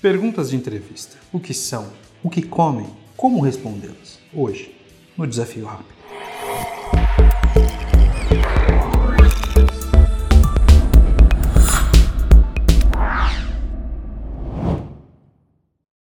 Perguntas 0.00 0.50
de 0.50 0.54
entrevista: 0.54 1.16
o 1.32 1.40
que 1.40 1.52
são? 1.52 1.88
O 2.22 2.30
que 2.30 2.40
comem? 2.40 2.86
Como 3.16 3.40
respondê-las? 3.40 4.20
Hoje, 4.32 4.72
no 5.16 5.26
Desafio 5.26 5.66
Rápido. 5.66 5.98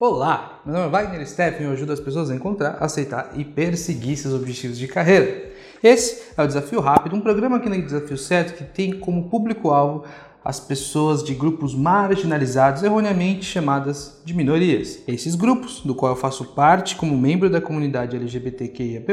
Olá, 0.00 0.61
meu 0.66 0.74
nome 0.74 0.86
é 0.86 0.90
Wagner 0.90 1.24
Steffen 1.24 1.61
e 1.61 1.64
eu 1.66 1.72
ajudo 1.72 1.92
as 1.92 2.00
pessoas 2.00 2.32
a 2.32 2.34
encontrar, 2.34 2.82
aceitar 2.82 3.30
e 3.36 3.45
perseguir 3.45 4.16
seus 4.16 4.34
objetivos 4.34 4.76
de 4.76 4.88
carreira. 4.88 5.52
Esse 5.80 6.32
é 6.36 6.42
o 6.42 6.46
Desafio 6.48 6.80
Rápido, 6.80 7.14
um 7.14 7.20
programa 7.20 7.58
aqui 7.58 7.68
no 7.68 7.80
Desafio 7.80 8.18
Certo 8.18 8.56
que 8.56 8.64
tem 8.64 8.98
como 8.98 9.30
público-alvo 9.30 10.04
as 10.45 10.61
pessoas 10.61 11.24
de 11.24 11.34
grupos 11.34 11.74
marginalizados, 11.74 12.82
erroneamente 12.82 13.46
chamadas 13.46 14.20
de 14.24 14.34
minorias. 14.34 14.98
Esses 15.08 15.34
grupos, 15.34 15.80
do 15.80 15.94
qual 15.94 16.12
eu 16.12 16.17
faço 16.17 16.44
parte 16.44 16.96
como 16.96 17.17
membro 17.17 17.48
da 17.48 17.62
comunidade 17.62 18.14
LGBTQIAP+, 18.14 19.07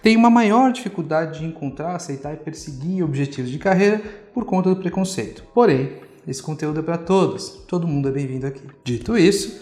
têm 0.00 0.16
uma 0.16 0.30
maior 0.30 0.72
dificuldade 0.72 1.40
de 1.40 1.44
encontrar, 1.44 1.96
aceitar 1.96 2.32
e 2.34 2.36
perseguir 2.36 3.02
objetivos 3.02 3.50
de 3.50 3.58
carreira 3.58 4.00
por 4.32 4.44
conta 4.44 4.70
do 4.70 4.76
preconceito. 4.76 5.42
Porém, 5.52 5.94
esse 6.26 6.40
conteúdo 6.40 6.78
é 6.78 6.82
para 6.82 6.98
todos, 6.98 7.48
todo 7.66 7.88
mundo 7.88 8.08
é 8.08 8.12
bem-vindo 8.12 8.46
aqui. 8.46 8.62
Dito 8.84 9.18
isso, 9.18 9.60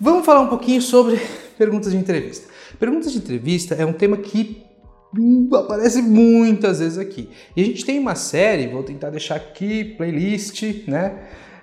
vamos 0.00 0.26
falar 0.26 0.40
um 0.40 0.48
pouquinho 0.48 0.82
sobre 0.82 1.20
perguntas 1.56 1.92
de 1.92 1.98
entrevista. 1.98 2.48
Perguntas 2.78 3.12
de 3.12 3.18
entrevista 3.18 3.76
é 3.76 3.86
um 3.86 3.92
tema 3.92 4.16
que 4.16 4.64
aparece 5.54 6.02
muitas 6.02 6.78
vezes 6.78 6.98
aqui. 6.98 7.28
E 7.56 7.62
a 7.62 7.64
gente 7.64 7.84
tem 7.84 7.98
uma 7.98 8.14
série, 8.14 8.68
vou 8.68 8.82
tentar 8.82 9.10
deixar 9.10 9.36
aqui, 9.36 9.84
playlist, 9.84 10.62
né? 10.86 11.14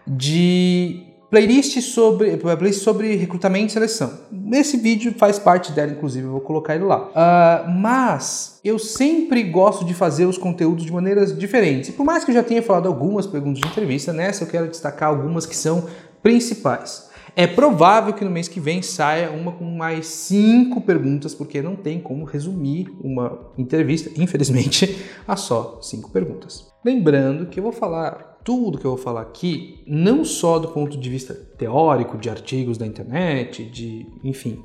De 0.05 1.03
playlist 1.29 1.81
sobre, 1.81 2.37
playlist 2.37 2.81
sobre 2.81 3.15
recrutamento 3.15 3.67
e 3.67 3.71
seleção. 3.71 4.11
Esse 4.51 4.77
vídeo 4.77 5.13
faz 5.17 5.37
parte 5.37 5.71
dela, 5.71 5.91
inclusive, 5.91 6.25
eu 6.25 6.31
vou 6.31 6.41
colocar 6.41 6.75
ele 6.75 6.85
lá. 6.85 7.07
Uh, 7.07 7.69
mas 7.69 8.59
eu 8.63 8.79
sempre 8.79 9.43
gosto 9.43 9.83
de 9.83 9.93
fazer 9.93 10.25
os 10.25 10.37
conteúdos 10.37 10.85
de 10.85 10.91
maneiras 10.91 11.37
diferentes. 11.37 11.89
E 11.89 11.93
por 11.93 12.05
mais 12.05 12.23
que 12.23 12.31
eu 12.31 12.35
já 12.35 12.43
tenha 12.43 12.61
falado 12.61 12.87
algumas 12.87 13.27
perguntas 13.27 13.61
de 13.61 13.67
entrevista, 13.67 14.13
nessa 14.13 14.43
eu 14.43 14.47
quero 14.47 14.67
destacar 14.67 15.09
algumas 15.09 15.45
que 15.45 15.55
são 15.55 15.85
principais. 16.23 17.07
É 17.39 17.45
provável 17.45 18.13
que 18.13 18.25
no 18.25 18.31
mês 18.31 18.47
que 18.47 18.59
vem 18.59 18.81
saia 18.81 19.29
uma 19.29 19.51
com 19.51 19.63
mais 19.63 20.07
cinco 20.07 20.81
perguntas, 20.81 21.35
porque 21.35 21.61
não 21.61 21.75
tem 21.75 21.99
como 21.99 22.25
resumir 22.25 22.91
uma 22.99 23.51
entrevista, 23.55 24.09
infelizmente, 24.19 24.97
a 25.27 25.35
só 25.35 25.79
cinco 25.79 26.09
perguntas. 26.09 26.73
Lembrando 26.83 27.45
que 27.45 27.59
eu 27.59 27.63
vou 27.63 27.71
falar 27.71 28.39
tudo 28.43 28.79
que 28.79 28.85
eu 28.85 28.95
vou 28.95 28.97
falar 28.97 29.21
aqui, 29.21 29.83
não 29.85 30.25
só 30.25 30.57
do 30.57 30.69
ponto 30.69 30.97
de 30.97 31.09
vista 31.11 31.35
teórico, 31.35 32.17
de 32.17 32.27
artigos 32.27 32.75
da 32.75 32.87
internet, 32.87 33.65
de, 33.65 34.07
enfim, 34.23 34.63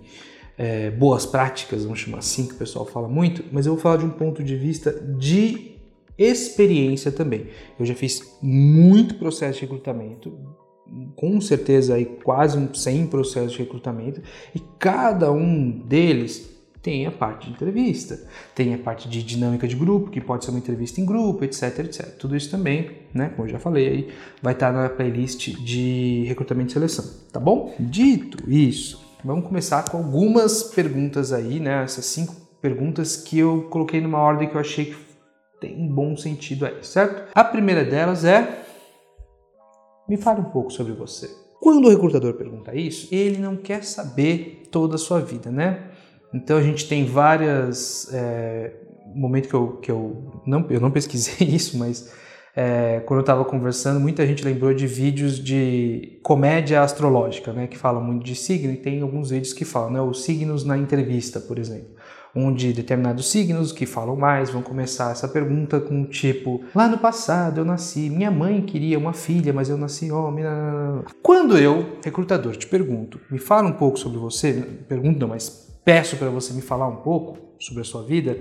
é, 0.57 0.91
boas 0.93 1.27
práticas, 1.27 1.85
vamos 1.85 1.99
chamar 1.99 2.19
assim, 2.19 2.47
que 2.47 2.55
o 2.55 2.59
pessoal 2.59 2.87
fala 2.87 3.07
muito, 3.07 3.45
mas 3.53 3.67
eu 3.67 3.75
vou 3.75 3.83
falar 3.83 3.99
de 3.99 4.07
um 4.07 4.11
ponto 4.11 4.43
de 4.43 4.57
vista 4.57 4.93
de 4.93 5.73
experiência 6.17 7.13
também. 7.13 7.49
Eu 7.79 7.85
já 7.85 7.95
fiz 7.95 8.39
muito 8.41 9.17
processo 9.17 9.59
de 9.59 9.67
recrutamento, 9.67 10.33
com 11.17 11.41
certeza 11.41 11.95
aí 11.95 12.05
quase 12.05 12.59
100 12.73 13.07
processos 13.07 13.53
de 13.53 13.59
recrutamento 13.59 14.21
e 14.55 14.61
cada 14.79 15.33
um 15.33 15.71
deles 15.71 16.53
tem 16.83 17.07
a 17.07 17.13
parte 17.13 17.47
de 17.47 17.53
entrevista, 17.53 18.21
tem 18.55 18.75
a 18.75 18.79
parte 18.79 19.09
de 19.09 19.23
dinâmica 19.23 19.69
de 19.69 19.77
grupo, 19.77 20.11
que 20.11 20.21
pode 20.21 20.45
ser 20.45 20.51
uma 20.51 20.59
entrevista 20.59 21.01
em 21.01 21.07
grupo, 21.07 21.45
etc, 21.45 21.79
etc. 21.79 22.17
Tudo 22.19 22.37
isso 22.37 22.51
também, 22.51 22.91
né, 23.15 23.29
como 23.29 23.47
eu 23.47 23.53
já 23.53 23.59
falei 23.59 23.89
aí, 23.89 24.09
vai 24.43 24.53
estar 24.53 24.73
na 24.73 24.89
playlist 24.89 25.51
de 25.61 26.25
recrutamento 26.27 26.71
e 26.71 26.73
seleção, 26.73 27.05
tá 27.33 27.39
bom? 27.39 27.73
Dito 27.79 28.51
isso, 28.51 29.01
vamos 29.25 29.47
começar 29.47 29.89
com 29.89 29.99
algumas 29.99 30.65
perguntas 30.65 31.33
aí, 31.33 31.61
né, 31.61 31.85
essas 31.85 32.05
cinco 32.07 32.35
perguntas 32.61 33.17
que 33.17 33.39
eu 33.39 33.69
coloquei 33.71 34.01
numa 34.01 34.19
ordem 34.19 34.49
que 34.49 34.57
eu 34.57 34.61
achei 34.61 34.87
que 34.87 34.97
tem 35.61 35.81
um 35.81 35.87
bom 35.87 36.17
sentido 36.17 36.67
aí, 36.67 36.79
certo? 36.83 37.31
A 37.33 37.45
primeira 37.45 37.85
delas 37.85 38.25
é 38.25 38.62
me 40.13 40.19
fale 40.19 40.43
um 40.43 40.45
pouco 40.45 40.71
sobre 40.71 40.93
você. 40.93 41.31
Quando 41.59 41.87
o 41.87 41.89
recrutador 41.89 42.35
pergunta 42.35 42.75
isso, 42.75 43.09
ele 43.15 43.39
não 43.39 43.57
quer 43.57 43.83
saber 43.83 44.65
toda 44.71 44.97
a 44.97 44.99
sua 44.99 45.21
vida, 45.21 45.51
né? 45.51 45.85
Então 46.35 46.59
a 46.59 46.63
gente 46.63 46.87
tem 46.87 47.07
várias. 47.07 48.13
É, 48.13 48.75
momento 49.15 49.49
que 49.49 49.55
eu, 49.55 49.69
que 49.77 49.91
eu 49.91 50.43
não 50.47 50.67
eu 50.71 50.81
não 50.81 50.91
pesquisei 50.91 51.47
isso, 51.49 51.79
mas 51.79 52.13
é, 52.55 53.01
quando 53.07 53.21
eu 53.21 53.23
estava 53.23 53.43
conversando, 53.43 53.99
muita 54.01 54.27
gente 54.27 54.45
lembrou 54.45 54.75
de 54.75 54.87
vídeos 54.87 55.39
de 55.39 56.21
comédia 56.23 56.83
astrológica, 56.83 57.51
né? 57.55 57.67
Que 57.67 57.79
falam 57.79 58.05
muito 58.05 58.23
de 58.23 58.35
signo 58.35 58.71
e 58.71 58.77
tem 58.77 59.01
alguns 59.01 59.31
vídeos 59.31 59.55
que 59.55 59.65
falam, 59.65 59.93
né? 59.93 60.03
Os 60.03 60.25
signos 60.25 60.63
na 60.63 60.77
entrevista, 60.77 61.41
por 61.41 61.59
exemplo 61.59 62.02
onde 62.35 62.73
determinados 62.73 63.31
signos 63.31 63.73
que 63.73 63.85
falam 63.85 64.17
mais 64.17 64.51
vão 64.51 64.63
começar 64.63 65.13
essa 65.13 65.29
pergunta 65.29 65.81
com 65.81 66.05
tipo: 66.05 66.63
lá 66.75 66.89
no 66.89 66.99
passado 66.99 67.61
eu 67.61 67.65
nasci, 67.65 68.09
minha 68.09 68.31
mãe 68.31 68.63
queria 68.63 68.99
uma 68.99 69.13
filha, 69.13 69.53
mas 69.53 69.69
eu 69.69 69.77
nasci 69.77 70.11
homem. 70.11 70.45
Quando 71.23 71.59
eu, 71.59 71.99
recrutador, 72.05 72.57
te 72.57 72.67
pergunto, 72.67 73.21
me 73.31 73.39
fala 73.39 73.69
um 73.69 73.75
pouco 73.75 73.99
sobre 73.99 74.19
você, 74.19 74.53
pergunto 74.89 75.21
não, 75.21 75.29
mas 75.29 75.71
peço 75.85 76.17
para 76.17 76.31
você 76.31 76.53
me 76.53 76.63
falar 76.63 76.89
um 76.89 76.97
pouco 76.97 77.39
sobre 77.59 77.83
a 77.83 77.85
sua 77.85 78.03
vida, 78.03 78.39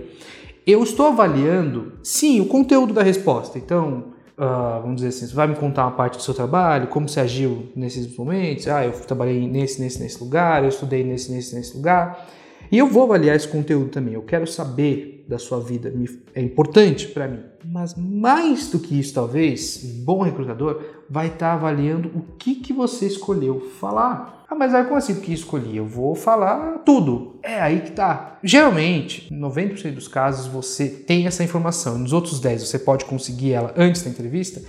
eu 0.66 0.82
estou 0.84 1.08
avaliando, 1.08 1.94
sim, 2.04 2.40
o 2.40 2.46
conteúdo 2.46 2.94
da 2.94 3.04
resposta. 3.04 3.58
Então, 3.58 4.12
Uh, 4.42 4.82
vamos 4.82 4.96
dizer 4.96 5.10
assim, 5.10 5.28
você 5.28 5.36
vai 5.36 5.46
me 5.46 5.56
contar 5.56 5.84
uma 5.84 5.92
parte 5.92 6.18
do 6.18 6.24
seu 6.24 6.34
trabalho, 6.34 6.88
como 6.88 7.08
você 7.08 7.20
agiu 7.20 7.70
nesses 7.76 8.18
momentos, 8.18 8.68
ah, 8.68 8.84
eu 8.84 8.92
trabalhei 8.92 9.48
nesse, 9.48 9.80
nesse, 9.80 10.02
nesse 10.02 10.24
lugar, 10.24 10.64
eu 10.64 10.70
estudei 10.70 11.04
nesse, 11.04 11.32
nesse, 11.32 11.54
nesse 11.54 11.78
lugar. 11.78 12.28
E 12.72 12.78
eu 12.78 12.88
vou 12.88 13.04
avaliar 13.04 13.36
esse 13.36 13.48
conteúdo 13.48 13.90
também. 13.90 14.14
Eu 14.14 14.22
quero 14.22 14.46
saber 14.46 15.26
da 15.28 15.40
sua 15.40 15.62
vida, 15.62 15.94
é 16.36 16.42
importante 16.42 17.08
para 17.08 17.28
mim. 17.28 17.40
Mas 17.64 17.96
mais 17.96 18.70
do 18.70 18.80
que 18.80 19.00
isso, 19.00 19.14
talvez, 19.14 19.82
um 19.84 20.04
bom 20.04 20.22
recrutador 20.22 20.82
vai 21.10 21.28
estar 21.28 21.38
tá 21.52 21.54
avaliando 21.54 22.10
o 22.10 22.22
que, 22.38 22.56
que 22.56 22.74
você 22.74 23.06
escolheu 23.06 23.72
falar. 23.80 24.46
Ah, 24.50 24.56
mas 24.56 24.76
aí 24.76 24.84
como 24.84 24.98
assim 24.98 25.16
que 25.16 25.32
escolhi? 25.32 25.78
Eu 25.78 25.86
vou 25.86 26.14
falar 26.14 26.80
tudo. 26.80 27.40
É 27.42 27.62
aí 27.62 27.80
que 27.80 27.92
tá. 27.92 28.38
Geralmente, 28.44 29.34
90% 29.34 29.94
dos 29.94 30.10
casos 30.10 30.48
você 30.48 30.90
tem 30.90 31.26
essa 31.26 31.42
informação. 31.42 31.98
Nos 31.98 32.12
outros 32.12 32.42
10 32.42 32.68
você 32.68 32.78
pode 32.78 33.06
conseguir 33.06 33.54
ela 33.54 33.74
antes 33.78 34.04
da 34.04 34.10
entrevista. 34.10 34.62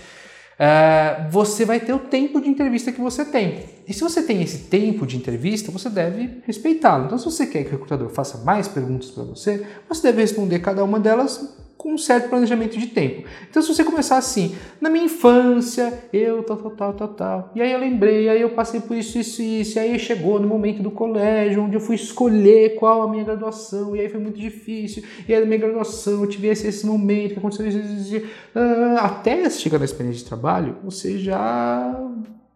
Uh, 0.62 1.28
você 1.28 1.65
vai 1.65 1.81
ter 1.81 1.93
o 1.93 1.99
tempo 1.99 2.41
de 2.41 2.49
entrevista 2.49 2.93
que 2.93 3.00
você 3.00 3.25
tem. 3.25 3.65
E 3.89 3.93
se 3.93 4.00
você 4.00 4.23
tem 4.23 4.41
esse 4.41 4.59
tempo 4.59 5.05
de 5.05 5.17
entrevista, 5.17 5.73
você 5.73 5.91
deve 5.91 6.41
respeitá-lo. 6.47 7.06
Então, 7.06 7.19
se 7.19 7.25
você 7.25 7.47
quer 7.47 7.65
que 7.65 7.71
o 7.71 7.73
recrutador 7.73 8.09
faça 8.11 8.39
mais 8.45 8.69
perguntas 8.69 9.11
para 9.11 9.25
você, 9.25 9.67
você 9.89 10.03
deve 10.03 10.21
responder 10.21 10.61
cada 10.61 10.84
uma 10.84 11.00
delas 11.00 11.53
com 11.82 11.94
um 11.94 11.98
certo 11.98 12.28
planejamento 12.28 12.78
de 12.78 12.87
tempo. 12.87 13.25
Então, 13.50 13.60
se 13.60 13.66
você 13.66 13.82
começar 13.82 14.16
assim, 14.16 14.54
na 14.81 14.88
minha 14.88 15.06
infância, 15.06 16.04
eu 16.12 16.41
tal, 16.44 16.56
tal, 16.56 16.70
tal, 16.70 16.93
tal, 16.93 17.09
tal, 17.09 17.50
e 17.56 17.60
aí 17.60 17.72
eu 17.72 17.81
lembrei, 17.81 18.28
aí 18.28 18.41
eu 18.41 18.50
passei 18.50 18.81
por 18.81 18.97
isso, 18.97 19.19
isso, 19.19 19.43
isso, 19.43 19.78
e 19.78 19.81
aí 19.81 19.98
chegou 19.98 20.38
no 20.38 20.47
momento 20.47 20.81
do 20.81 20.93
colégio, 20.93 21.60
onde 21.60 21.75
eu 21.75 21.81
fui 21.81 21.97
escolher 21.97 22.76
qual 22.76 23.03
a 23.03 23.09
minha 23.10 23.25
graduação, 23.25 23.97
e 23.97 24.00
aí 24.00 24.09
foi 24.09 24.20
muito 24.20 24.38
difícil, 24.38 25.03
e 25.28 25.34
aí 25.34 25.41
na 25.41 25.47
minha 25.47 25.59
graduação 25.59 26.20
eu 26.20 26.26
tive 26.28 26.47
esse, 26.47 26.69
esse 26.69 26.87
momento 26.87 27.32
que 27.32 27.38
aconteceu 27.41 27.66
isso, 27.66 27.78
isso, 27.78 28.16
isso, 28.16 28.26
uh, 28.54 28.99
até 29.00 29.50
chegar 29.50 29.81
na 29.81 29.84
experiência 29.84 30.22
de 30.22 30.28
trabalho, 30.28 30.76
você 30.84 31.19
já 31.19 32.00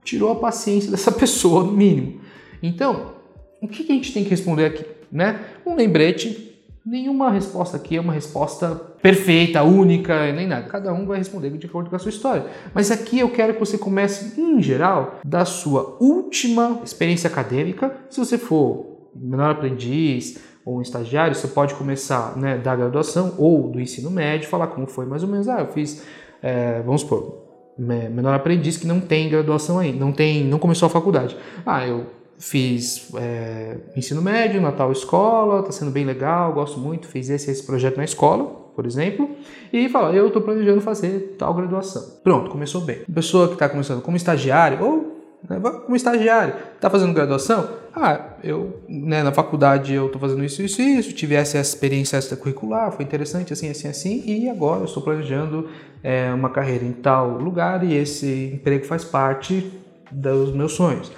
tirou 0.04 0.31
a 0.31 0.37
paciência 0.37 0.88
dessa 0.93 1.10
pessoa, 1.10 1.64
no 1.64 1.72
mínimo. 1.72 2.20
Então, 2.62 3.16
o 3.60 3.66
que 3.66 3.82
a 3.82 3.94
gente 3.94 4.12
tem 4.12 4.22
que 4.22 4.31
responder 4.31 4.66
aqui? 4.66 4.84
Né? 5.10 5.41
Um 5.64 5.75
lembrete 5.75 6.46
Nenhuma 6.87 7.33
resposta 7.33 7.77
aqui 7.77 7.97
é 7.97 8.01
uma 8.01 8.13
resposta 8.13 8.77
perfeita, 9.03 9.61
única, 9.65 10.33
nem 10.33 10.47
nada. 10.47 10.69
Cada 10.69 10.95
um 10.95 11.05
vai 11.05 11.19
responder 11.19 11.51
de 11.51 11.67
acordo 11.67 11.91
com 11.91 11.97
a 11.97 11.99
sua 11.99 12.11
história. 12.11 12.47
Mas 12.73 12.93
aqui 12.93 13.19
eu 13.19 13.29
quero 13.29 13.55
que 13.55 13.59
você 13.59 13.77
comece, 13.77 14.41
em 14.41 14.63
geral, 14.63 15.19
da 15.25 15.45
sua 15.45 15.97
última 15.99 16.81
experiência 16.85 17.27
acadêmica. 17.27 17.93
Se 18.09 18.21
você 18.21 18.38
for 18.38 19.11
menor 19.17 19.50
aprendiz 19.50 20.38
ou 20.65 20.79
um 20.79 20.81
estagiário, 20.81 21.35
você 21.35 21.49
pode 21.49 21.75
começar 21.75 22.37
né, 22.37 22.56
da 22.56 22.77
graduação 22.77 23.35
ou 23.37 23.69
do 23.69 23.81
ensino 23.81 24.09
médio, 24.09 24.49
falar 24.49 24.69
como 24.69 24.87
foi 24.87 25.06
mais 25.06 25.25
ou 25.25 25.29
menos. 25.29 25.49
Ah, 25.49 25.62
eu 25.62 25.73
fiz, 25.73 26.05
é, 26.41 26.82
vamos 26.82 27.00
supor, 27.00 27.47
menor 27.77 28.32
aprendiz 28.32 28.77
que 28.77 28.87
não 28.87 29.00
tem 29.00 29.29
graduação 29.29 29.81
ainda, 29.81 29.99
não 29.99 30.12
tem, 30.12 30.44
não 30.44 30.61
começou 30.61 30.87
a 30.87 30.91
faculdade. 30.91 31.37
Ah, 31.67 31.85
eu 31.85 32.06
Fiz 32.38 33.09
é, 33.17 33.77
ensino 33.97 34.21
médio, 34.21 34.61
Natal 34.61 34.93
Escola, 34.93 35.61
está 35.61 35.73
sendo 35.73 35.91
bem 35.91 36.05
legal, 36.05 36.53
gosto 36.53 36.79
muito. 36.79 37.09
Fiz 37.09 37.31
esse, 37.31 37.50
esse 37.50 37.65
projeto 37.65 37.97
na 37.97 38.05
escola, 38.05 38.44
por 38.75 38.85
exemplo, 38.85 39.31
e 39.73 39.88
fala, 39.88 40.15
eu 40.15 40.27
estou 40.27 40.43
planejando 40.43 40.81
fazer 40.81 41.37
tal 41.38 41.55
graduação. 41.55 42.03
Pronto, 42.23 42.50
começou 42.50 42.83
bem. 42.83 42.99
Pessoa 43.12 43.49
que 43.49 43.55
está 43.55 43.69
começando 43.69 44.03
como 44.03 44.17
estagiário, 44.17 44.83
ou 44.83 45.17
né, 45.49 45.59
como 45.61 45.97
estagiário, 45.97 46.55
está 46.75 46.91
fazendo 46.91 47.15
graduação? 47.15 47.69
Ah, 47.94 48.21
eu 48.44 48.82
né, 48.87 49.23
na 49.23 49.32
faculdade 49.32 49.94
eu 49.94 50.06
estou 50.06 50.21
fazendo 50.21 50.44
isso, 50.44 50.62
isso, 50.62 50.82
isso, 50.82 51.12
tive 51.15 51.35
essa 51.35 51.59
experiência 51.59 52.19
extracurricular, 52.19 52.93
foi 52.93 53.05
interessante, 53.05 53.53
assim, 53.53 53.71
assim, 53.71 53.89
assim, 53.89 54.23
e 54.27 54.50
agora 54.50 54.81
eu 54.81 54.85
estou 54.85 55.03
planejando 55.03 55.69
é, 56.03 56.31
uma 56.35 56.50
carreira 56.50 56.85
em 56.85 56.93
tal 56.93 57.39
lugar 57.39 57.82
e 57.82 57.94
esse 57.94 58.53
emprego 58.55 58.85
faz 58.85 59.05
parte 59.05 59.73
dos 60.11 60.55
meus 60.55 60.73
sonhos. 60.73 61.11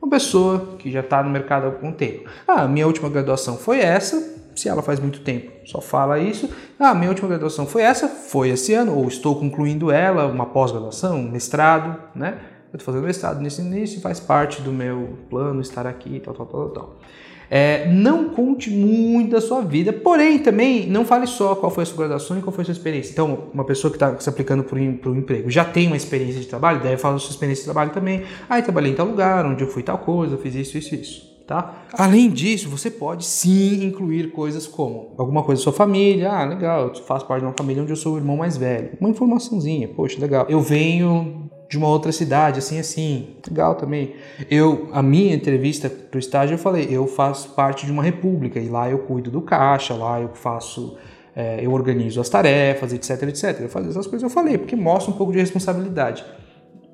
Uma 0.00 0.10
pessoa 0.10 0.76
que 0.78 0.90
já 0.90 1.00
está 1.00 1.22
no 1.22 1.30
mercado 1.30 1.64
há 1.64 1.66
algum 1.66 1.92
tempo. 1.92 2.28
Ah, 2.46 2.66
minha 2.68 2.86
última 2.86 3.08
graduação 3.08 3.56
foi 3.56 3.80
essa, 3.80 4.36
se 4.54 4.68
ela 4.68 4.82
faz 4.82 4.98
muito 4.98 5.20
tempo, 5.20 5.52
só 5.64 5.80
fala 5.80 6.18
isso. 6.18 6.48
Ah, 6.78 6.94
minha 6.94 7.08
última 7.08 7.28
graduação 7.28 7.66
foi 7.66 7.82
essa, 7.82 8.08
foi 8.08 8.48
esse 8.50 8.72
ano, 8.72 8.96
ou 8.96 9.06
estou 9.06 9.38
concluindo 9.38 9.90
ela, 9.90 10.26
uma 10.26 10.46
pós-graduação, 10.46 11.18
um 11.18 11.30
mestrado, 11.30 12.00
né? 12.14 12.38
Eu 12.72 12.78
estou 12.78 12.92
fazendo 12.92 13.06
mestrado 13.06 13.40
nisso 13.40 13.60
e 13.98 14.00
faz 14.00 14.18
parte 14.18 14.60
do 14.60 14.72
meu 14.72 15.18
plano 15.30 15.60
estar 15.60 15.86
aqui, 15.86 16.20
tal, 16.20 16.34
tal, 16.34 16.46
tal, 16.46 16.68
tal. 16.70 16.96
É, 17.50 17.86
não 17.90 18.30
conte 18.30 18.70
muito 18.70 19.30
da 19.30 19.40
sua 19.40 19.60
vida, 19.60 19.92
porém 19.92 20.38
também 20.38 20.86
não 20.86 21.04
fale 21.04 21.26
só 21.26 21.54
qual 21.54 21.70
foi 21.70 21.84
a 21.84 21.86
sua 21.86 21.98
graduação 21.98 22.38
e 22.38 22.42
qual 22.42 22.52
foi 22.52 22.62
a 22.62 22.64
sua 22.66 22.72
experiência. 22.72 23.12
Então, 23.12 23.44
uma 23.52 23.64
pessoa 23.64 23.90
que 23.90 23.96
está 23.96 24.18
se 24.18 24.28
aplicando 24.28 24.64
para 24.64 24.78
o 24.78 25.16
emprego 25.16 25.50
já 25.50 25.64
tem 25.64 25.86
uma 25.86 25.96
experiência 25.96 26.40
de 26.40 26.46
trabalho, 26.46 26.80
deve 26.80 26.96
falar 26.96 27.14
da 27.14 27.20
sua 27.20 27.30
experiência 27.30 27.62
de 27.62 27.66
trabalho 27.66 27.90
também. 27.90 28.22
Ah, 28.48 28.58
eu 28.58 28.62
trabalhei 28.62 28.92
em 28.92 28.94
tal 28.94 29.06
lugar, 29.06 29.46
onde 29.46 29.62
eu 29.62 29.68
fui 29.68 29.82
tal 29.82 29.98
coisa, 29.98 30.36
fiz 30.36 30.54
isso, 30.54 30.78
isso, 30.78 30.94
isso. 30.94 31.36
Tá? 31.46 31.84
Além 31.92 32.28
disso, 32.28 32.68
você 32.68 32.90
pode 32.90 33.24
sim 33.24 33.84
incluir 33.84 34.32
coisas 34.32 34.66
como 34.66 35.14
alguma 35.16 35.44
coisa 35.44 35.60
da 35.60 35.62
sua 35.62 35.72
família. 35.72 36.28
Ah, 36.28 36.44
legal, 36.44 36.88
eu 36.88 36.94
faço 37.04 37.24
parte 37.24 37.42
de 37.42 37.46
uma 37.46 37.54
família 37.56 37.84
onde 37.84 37.92
eu 37.92 37.96
sou 37.96 38.14
o 38.14 38.16
irmão 38.16 38.36
mais 38.36 38.56
velho. 38.56 38.90
Uma 39.00 39.10
informaçãozinha, 39.10 39.86
poxa, 39.86 40.20
legal. 40.20 40.44
Eu 40.48 40.60
venho 40.60 41.45
de 41.68 41.76
uma 41.76 41.88
outra 41.88 42.12
cidade, 42.12 42.58
assim, 42.58 42.78
assim. 42.78 43.36
Legal 43.48 43.74
também. 43.74 44.14
Eu, 44.50 44.88
a 44.92 45.02
minha 45.02 45.34
entrevista 45.34 45.90
para 45.90 46.16
o 46.16 46.18
estágio, 46.18 46.54
eu 46.54 46.58
falei, 46.58 46.88
eu 46.90 47.06
faço 47.06 47.50
parte 47.50 47.86
de 47.86 47.92
uma 47.92 48.02
república 48.02 48.58
e 48.58 48.68
lá 48.68 48.90
eu 48.90 49.00
cuido 49.00 49.30
do 49.30 49.42
caixa, 49.42 49.94
lá 49.94 50.20
eu 50.20 50.30
faço, 50.34 50.96
é, 51.34 51.64
eu 51.64 51.72
organizo 51.72 52.20
as 52.20 52.28
tarefas, 52.28 52.92
etc, 52.92 53.22
etc. 53.22 53.60
Eu 53.60 53.68
falei 53.68 53.90
essas 53.90 54.06
coisas, 54.06 54.22
eu 54.22 54.30
falei, 54.30 54.58
porque 54.58 54.76
mostra 54.76 55.12
um 55.12 55.16
pouco 55.16 55.32
de 55.32 55.38
responsabilidade. 55.38 56.24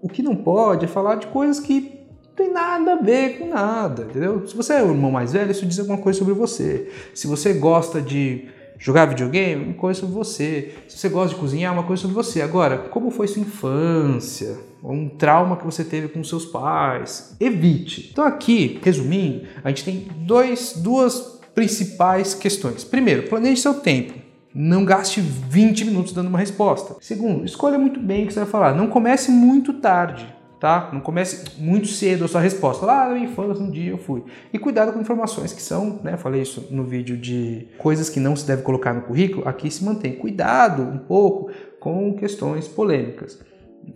O 0.01 0.09
que 0.09 0.23
não 0.23 0.35
pode 0.35 0.85
é 0.87 0.89
falar 0.89 1.17
de 1.17 1.27
coisas 1.29 1.61
que 1.61 2.01
tem 2.35 2.51
nada 2.51 2.95
a 2.95 2.97
ver 2.97 3.39
com 3.39 3.47
nada, 3.47 4.05
entendeu? 4.05 4.47
Se 4.47 4.57
você 4.57 4.75
é 4.75 4.83
o 4.83 4.89
irmão 4.89 5.11
mais 5.11 5.33
velho, 5.33 5.51
isso 5.51 5.67
diz 5.67 5.79
alguma 5.79 5.99
coisa 5.99 6.19
sobre 6.19 6.35
você. 6.35 6.91
Se 7.15 7.27
você 7.27 7.53
gosta 7.53 8.01
de 8.01 8.49
jogar 8.83 9.07
videogame, 9.07 9.65
uma 9.65 9.75
coisa 9.75 10.01
sobre 10.01 10.15
você. 10.15 10.75
Se 10.89 10.99
você 10.99 11.09
gosta 11.09 11.35
de 11.35 11.41
cozinhar, 11.41 11.73
uma 11.73 11.85
coisa 11.85 12.03
sobre 12.03 12.17
você. 12.17 12.43
Agora, 12.43 12.77
como 12.77 13.13
foi 13.13 13.29
sua 13.29 13.41
infância? 13.41 14.59
Um 14.83 15.09
trauma 15.09 15.57
que 15.57 15.65
você 15.65 15.85
teve 15.85 16.09
com 16.09 16.23
seus 16.25 16.45
pais? 16.45 17.37
Evite. 17.39 18.11
Então 18.11 18.25
aqui, 18.25 18.81
resumindo, 18.83 19.47
a 19.63 19.69
gente 19.69 19.85
tem 19.85 20.09
dois, 20.27 20.75
duas 20.77 21.41
principais 21.55 22.35
questões. 22.35 22.83
Primeiro, 22.83 23.29
planeje 23.29 23.63
seu 23.63 23.75
tempo. 23.75 24.15
Não 24.53 24.85
gaste 24.85 25.21
20 25.21 25.85
minutos 25.85 26.13
dando 26.13 26.27
uma 26.27 26.39
resposta. 26.39 26.97
Segundo, 27.01 27.45
escolha 27.45 27.79
muito 27.79 28.01
bem 28.01 28.25
o 28.25 28.27
que 28.27 28.35
você 28.35 28.41
vai 28.41 28.49
falar. 28.49 28.75
Não 28.75 28.89
comece 28.89 29.31
muito 29.31 29.75
tarde 29.75 30.42
tá? 30.63 30.91
Não 30.93 31.01
comece 31.01 31.59
muito 31.59 31.89
cedo 31.89 32.25
a 32.25 32.29
sua 32.29 32.41
resposta. 32.41 32.87
Lá 32.87 33.09
na 33.09 33.15
minha 33.15 33.27
infância, 33.27 33.61
um 33.61 33.69
dia 33.69 33.91
eu 33.91 33.99
fui. 33.99 34.23
E 34.53 34.61
cuidado 34.61 34.93
com 34.93 35.01
informações 35.01 35.53
que 35.53 35.61
são, 35.61 35.99
né? 36.05 36.17
Falei 36.17 36.41
isso 36.41 36.69
no 36.71 36.85
vídeo 36.85 37.17
de 37.17 37.67
coisas 37.79 38.09
que 38.09 38.21
não 38.21 38.37
se 38.37 38.47
deve 38.47 38.63
colocar 38.63 38.95
no 38.95 39.03
currículo. 39.03 39.49
Aqui 39.49 39.69
se 39.69 39.85
mantém. 39.85 40.13
Cuidado 40.13 40.85
um 40.85 40.99
pouco 40.99 41.51
com 41.81 42.15
questões 42.15 42.69
polêmicas. 42.69 43.41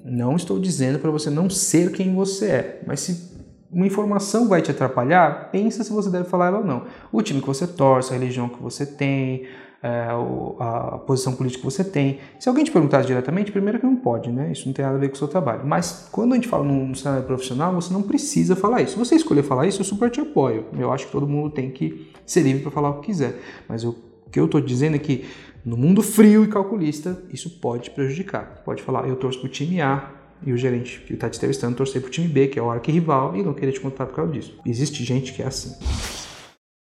Não 0.04 0.34
estou 0.34 0.58
dizendo 0.58 0.98
para 0.98 1.08
você 1.08 1.30
não 1.30 1.48
ser 1.48 1.92
quem 1.92 2.12
você 2.12 2.46
é, 2.46 2.82
mas 2.84 2.98
se 2.98 3.36
uma 3.70 3.86
informação 3.86 4.48
vai 4.48 4.60
te 4.60 4.72
atrapalhar, 4.72 5.50
pensa 5.52 5.84
se 5.84 5.92
você 5.92 6.10
deve 6.10 6.24
falar 6.24 6.48
ela 6.48 6.58
ou 6.58 6.64
não. 6.64 6.86
O 7.12 7.22
time 7.22 7.40
que 7.40 7.46
você 7.46 7.68
torce, 7.68 8.12
a 8.12 8.18
religião 8.18 8.48
que 8.48 8.60
você 8.60 8.84
tem, 8.84 9.46
a 9.82 10.98
posição 11.06 11.34
política 11.34 11.60
que 11.60 11.64
você 11.64 11.84
tem. 11.84 12.18
Se 12.40 12.48
alguém 12.48 12.64
te 12.64 12.70
perguntar 12.70 13.02
diretamente, 13.02 13.52
primeiro 13.52 13.78
que 13.78 13.86
não 13.86 13.96
pode, 13.96 14.30
né? 14.30 14.50
Isso 14.50 14.66
não 14.66 14.72
tem 14.72 14.84
nada 14.84 14.96
a 14.96 15.00
ver 15.00 15.08
com 15.08 15.14
o 15.14 15.18
seu 15.18 15.28
trabalho. 15.28 15.64
Mas 15.64 16.08
quando 16.10 16.32
a 16.32 16.34
gente 16.34 16.48
fala 16.48 16.64
num 16.64 16.94
cenário 16.94 17.24
profissional, 17.24 17.72
você 17.74 17.92
não 17.92 18.02
precisa 18.02 18.56
falar 18.56 18.82
isso. 18.82 18.92
Se 18.92 18.98
você 18.98 19.14
escolher 19.14 19.42
falar 19.42 19.66
isso, 19.66 19.80
eu 19.80 19.84
super 19.84 20.10
te 20.10 20.20
apoio. 20.20 20.66
Eu 20.78 20.92
acho 20.92 21.06
que 21.06 21.12
todo 21.12 21.26
mundo 21.26 21.50
tem 21.50 21.70
que 21.70 22.10
ser 22.24 22.42
livre 22.42 22.62
para 22.62 22.70
falar 22.70 22.90
o 22.90 23.00
que 23.00 23.06
quiser. 23.06 23.40
Mas 23.68 23.84
o 23.84 23.94
que 24.32 24.40
eu 24.40 24.46
estou 24.46 24.60
dizendo 24.60 24.96
é 24.96 24.98
que 24.98 25.24
no 25.64 25.76
mundo 25.76 26.02
frio 26.02 26.44
e 26.44 26.48
calculista, 26.48 27.22
isso 27.32 27.60
pode 27.60 27.90
prejudicar. 27.90 28.62
Pode 28.64 28.82
falar, 28.82 29.08
eu 29.08 29.16
torço 29.16 29.40
para 29.40 29.46
o 29.46 29.50
time 29.50 29.80
A, 29.80 30.12
e 30.44 30.52
o 30.52 30.56
gerente 30.56 31.00
que 31.00 31.14
está 31.14 31.30
te 31.30 31.38
entrevistando 31.38 31.74
torcer 31.76 32.00
para 32.00 32.08
o 32.08 32.10
time 32.10 32.28
B, 32.28 32.48
que 32.48 32.58
é 32.58 32.62
o 32.62 32.70
arqui-rival, 32.70 33.34
e 33.36 33.42
não 33.42 33.54
querer 33.54 33.72
te 33.72 33.80
contar 33.80 34.06
por 34.06 34.14
causa 34.14 34.32
disso. 34.32 34.58
Existe 34.66 35.02
gente 35.02 35.32
que 35.32 35.42
é 35.42 35.46
assim. 35.46 35.74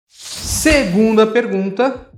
Segunda 0.08 1.26
pergunta, 1.26 2.08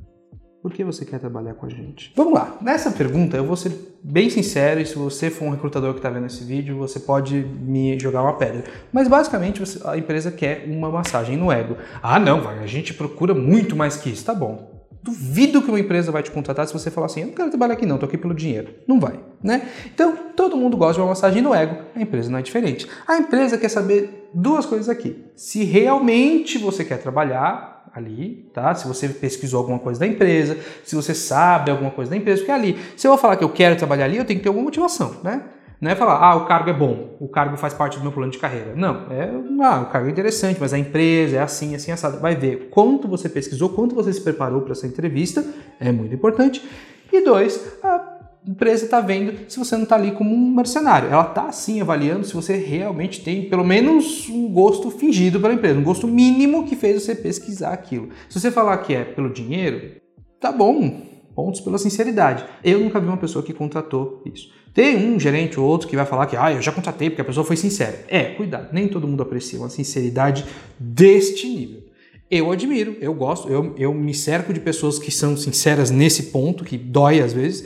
por 0.64 0.72
que 0.72 0.82
você 0.82 1.04
quer 1.04 1.20
trabalhar 1.20 1.52
com 1.52 1.66
a 1.66 1.68
gente? 1.68 2.10
Vamos 2.16 2.32
lá. 2.32 2.56
Nessa 2.62 2.90
pergunta, 2.90 3.36
eu 3.36 3.44
vou 3.44 3.54
ser 3.54 3.70
bem 4.02 4.30
sincero 4.30 4.80
e 4.80 4.86
se 4.86 4.96
você 4.96 5.28
for 5.28 5.44
um 5.44 5.50
recrutador 5.50 5.92
que 5.92 5.98
está 5.98 6.08
vendo 6.08 6.24
esse 6.24 6.42
vídeo, 6.42 6.78
você 6.78 6.98
pode 6.98 7.34
me 7.34 7.98
jogar 7.98 8.22
uma 8.22 8.32
pedra. 8.32 8.64
Mas 8.90 9.06
basicamente 9.06 9.62
a 9.84 9.98
empresa 9.98 10.32
quer 10.32 10.64
uma 10.66 10.88
massagem 10.90 11.36
no 11.36 11.52
ego. 11.52 11.76
Ah, 12.02 12.18
não, 12.18 12.48
a 12.48 12.64
gente 12.64 12.94
procura 12.94 13.34
muito 13.34 13.76
mais 13.76 13.98
que 13.98 14.08
isso. 14.08 14.24
Tá 14.24 14.34
bom. 14.34 14.88
Duvido 15.02 15.60
que 15.60 15.68
uma 15.68 15.78
empresa 15.78 16.10
vai 16.10 16.22
te 16.22 16.30
contratar 16.30 16.66
se 16.66 16.72
você 16.72 16.90
falar 16.90 17.08
assim, 17.08 17.20
eu 17.20 17.26
não 17.26 17.34
quero 17.34 17.50
trabalhar 17.50 17.74
aqui 17.74 17.84
não, 17.84 17.98
tô 17.98 18.06
aqui 18.06 18.16
pelo 18.16 18.32
dinheiro. 18.32 18.72
Não 18.88 18.98
vai, 18.98 19.20
né? 19.42 19.68
Então, 19.94 20.16
todo 20.34 20.56
mundo 20.56 20.78
gosta 20.78 20.94
de 20.94 21.00
uma 21.00 21.08
massagem 21.08 21.42
no 21.42 21.54
ego, 21.54 21.76
a 21.94 22.00
empresa 22.00 22.30
não 22.30 22.38
é 22.38 22.42
diferente. 22.42 22.88
A 23.06 23.18
empresa 23.18 23.58
quer 23.58 23.68
saber 23.68 24.30
duas 24.32 24.64
coisas 24.64 24.88
aqui. 24.88 25.26
Se 25.36 25.62
realmente 25.62 26.56
você 26.56 26.86
quer 26.86 27.02
trabalhar 27.02 27.73
ali, 27.94 28.50
tá? 28.52 28.74
Se 28.74 28.88
você 28.88 29.08
pesquisou 29.08 29.58
alguma 29.58 29.78
coisa 29.78 30.00
da 30.00 30.06
empresa, 30.06 30.58
se 30.82 30.96
você 30.96 31.14
sabe 31.14 31.70
alguma 31.70 31.90
coisa 31.90 32.10
da 32.10 32.16
empresa, 32.16 32.38
porque 32.38 32.52
ali, 32.52 32.78
se 32.96 33.06
eu 33.06 33.12
vou 33.12 33.18
falar 33.18 33.36
que 33.36 33.44
eu 33.44 33.48
quero 33.48 33.76
trabalhar 33.76 34.06
ali, 34.06 34.16
eu 34.16 34.24
tenho 34.24 34.38
que 34.38 34.42
ter 34.42 34.48
alguma 34.48 34.64
motivação, 34.64 35.16
né? 35.22 35.42
Não 35.80 35.90
é 35.90 35.94
falar, 35.94 36.14
ah, 36.14 36.34
o 36.36 36.46
cargo 36.46 36.70
é 36.70 36.72
bom, 36.72 37.16
o 37.20 37.28
cargo 37.28 37.56
faz 37.56 37.74
parte 37.74 37.98
do 37.98 38.02
meu 38.02 38.10
plano 38.10 38.32
de 38.32 38.38
carreira. 38.38 38.72
Não, 38.74 39.06
é, 39.10 39.30
ah, 39.62 39.80
o 39.82 39.86
cargo 39.86 40.08
é 40.08 40.10
interessante, 40.10 40.58
mas 40.60 40.72
a 40.72 40.78
empresa 40.78 41.36
é 41.36 41.40
assim, 41.40 41.74
assim, 41.74 41.92
assado. 41.92 42.20
Vai 42.20 42.34
ver 42.34 42.68
quanto 42.70 43.06
você 43.06 43.28
pesquisou, 43.28 43.68
quanto 43.68 43.94
você 43.94 44.12
se 44.12 44.20
preparou 44.20 44.62
para 44.62 44.72
essa 44.72 44.86
entrevista, 44.86 45.44
é 45.78 45.92
muito 45.92 46.14
importante. 46.14 46.66
E 47.12 47.20
dois, 47.20 47.78
a 47.82 47.98
empresa 48.46 48.84
está 48.84 49.00
vendo 49.00 49.50
se 49.50 49.58
você 49.58 49.74
não 49.76 49.84
está 49.84 49.96
ali 49.96 50.12
como 50.12 50.34
um 50.34 50.54
mercenário. 50.54 51.08
Ela 51.08 51.26
está 51.26 51.50
sim 51.50 51.80
avaliando 51.80 52.26
se 52.26 52.34
você 52.34 52.56
realmente 52.56 53.22
tem 53.22 53.48
pelo 53.48 53.64
menos 53.64 54.28
um 54.28 54.48
gosto 54.48 54.90
fingido 54.90 55.40
pela 55.40 55.54
empresa, 55.54 55.78
um 55.78 55.84
gosto 55.84 56.06
mínimo 56.06 56.66
que 56.66 56.76
fez 56.76 57.02
você 57.02 57.14
pesquisar 57.14 57.72
aquilo. 57.72 58.10
Se 58.28 58.38
você 58.38 58.50
falar 58.50 58.78
que 58.78 58.94
é 58.94 59.04
pelo 59.04 59.32
dinheiro, 59.32 60.00
tá 60.40 60.52
bom. 60.52 61.12
Pontos 61.34 61.60
pela 61.60 61.78
sinceridade. 61.78 62.44
Eu 62.62 62.78
nunca 62.78 63.00
vi 63.00 63.08
uma 63.08 63.16
pessoa 63.16 63.44
que 63.44 63.52
contratou 63.52 64.22
isso. 64.24 64.52
Tem 64.72 64.96
um 64.96 65.18
gerente 65.18 65.58
ou 65.58 65.66
outro 65.66 65.88
que 65.88 65.96
vai 65.96 66.06
falar 66.06 66.26
que 66.26 66.36
ah, 66.36 66.52
eu 66.52 66.62
já 66.62 66.70
contratei 66.70 67.10
porque 67.10 67.22
a 67.22 67.24
pessoa 67.24 67.44
foi 67.44 67.56
sincera. 67.56 68.04
É, 68.06 68.22
cuidado, 68.24 68.68
nem 68.72 68.86
todo 68.86 69.08
mundo 69.08 69.22
aprecia 69.22 69.58
uma 69.58 69.68
sinceridade 69.68 70.44
deste 70.78 71.48
nível. 71.48 71.82
Eu 72.30 72.50
admiro, 72.50 72.96
eu 73.00 73.12
gosto, 73.14 73.48
eu, 73.48 73.74
eu 73.76 73.92
me 73.92 74.14
cerco 74.14 74.52
de 74.52 74.58
pessoas 74.58 74.98
que 74.98 75.10
são 75.10 75.36
sinceras 75.36 75.90
nesse 75.90 76.24
ponto, 76.24 76.64
que 76.64 76.76
dói 76.76 77.20
às 77.20 77.32
vezes, 77.32 77.64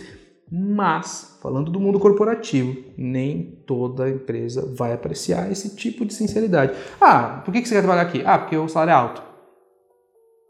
mas, 0.50 1.38
falando 1.42 1.70
do 1.70 1.78
mundo 1.78 1.98
corporativo, 1.98 2.74
nem 2.96 3.62
toda 3.66 4.08
empresa 4.08 4.72
vai 4.74 4.92
apreciar 4.92 5.50
esse 5.50 5.76
tipo 5.76 6.06
de 6.06 6.14
sinceridade. 6.14 6.72
Ah, 7.00 7.42
por 7.44 7.52
que 7.52 7.64
você 7.64 7.74
quer 7.74 7.82
trabalhar 7.82 8.02
aqui? 8.02 8.22
Ah, 8.24 8.38
porque 8.38 8.56
o 8.56 8.68
salário 8.68 8.90
é 8.90 8.94
alto. 8.94 9.22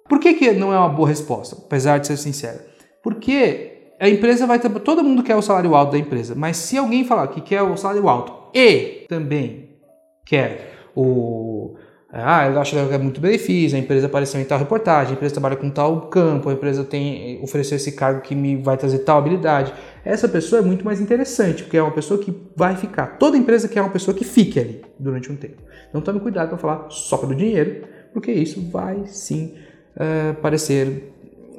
Por 0.08 0.20
que, 0.20 0.34
que 0.34 0.52
não 0.52 0.72
é 0.72 0.78
uma 0.78 0.88
boa 0.88 1.08
resposta, 1.08 1.56
apesar 1.58 1.98
de 1.98 2.06
ser 2.06 2.16
sincera? 2.16 2.64
Porque 3.02 3.92
a 4.00 4.08
empresa 4.08 4.46
vai 4.46 4.58
ter. 4.58 4.70
Todo 4.80 5.02
mundo 5.04 5.22
quer 5.22 5.36
o 5.36 5.42
salário 5.42 5.74
alto 5.74 5.92
da 5.92 5.98
empresa, 5.98 6.34
mas 6.34 6.56
se 6.56 6.78
alguém 6.78 7.04
falar 7.04 7.28
que 7.28 7.40
quer 7.40 7.62
o 7.62 7.76
salário 7.76 8.08
alto 8.08 8.50
e 8.54 9.04
também 9.08 9.76
quer 10.24 10.72
o 10.94 11.74
ah, 12.10 12.46
eu 12.46 12.58
acho 12.58 12.74
que 12.74 12.94
é 12.94 12.98
muito 12.98 13.20
benefício, 13.20 13.76
a 13.76 13.80
empresa 13.80 14.06
apareceu 14.06 14.40
em 14.40 14.44
tal 14.44 14.58
reportagem, 14.58 15.12
a 15.12 15.14
empresa 15.14 15.34
trabalha 15.34 15.56
com 15.56 15.68
tal 15.68 16.08
campo, 16.08 16.48
a 16.48 16.54
empresa 16.54 16.82
tem 16.82 17.38
ofereceu 17.42 17.76
esse 17.76 17.92
cargo 17.92 18.22
que 18.22 18.34
me 18.34 18.56
vai 18.56 18.78
trazer 18.78 19.00
tal 19.00 19.18
habilidade. 19.18 19.74
Essa 20.02 20.26
pessoa 20.26 20.62
é 20.62 20.64
muito 20.64 20.86
mais 20.86 21.02
interessante, 21.02 21.64
porque 21.64 21.76
é 21.76 21.82
uma 21.82 21.90
pessoa 21.90 22.18
que 22.18 22.34
vai 22.56 22.76
ficar. 22.76 23.18
Toda 23.18 23.36
empresa 23.36 23.68
quer 23.68 23.82
uma 23.82 23.90
pessoa 23.90 24.16
que 24.16 24.24
fique 24.24 24.58
ali 24.58 24.80
durante 24.98 25.30
um 25.30 25.36
tempo. 25.36 25.62
Então 25.90 26.00
tome 26.00 26.18
cuidado 26.18 26.48
para 26.48 26.56
falar 26.56 26.86
só 26.88 27.18
pelo 27.18 27.34
dinheiro, 27.34 27.84
porque 28.14 28.32
isso 28.32 28.66
vai 28.70 29.02
sim 29.06 29.54
uh, 29.94 30.34
parecer 30.40 31.12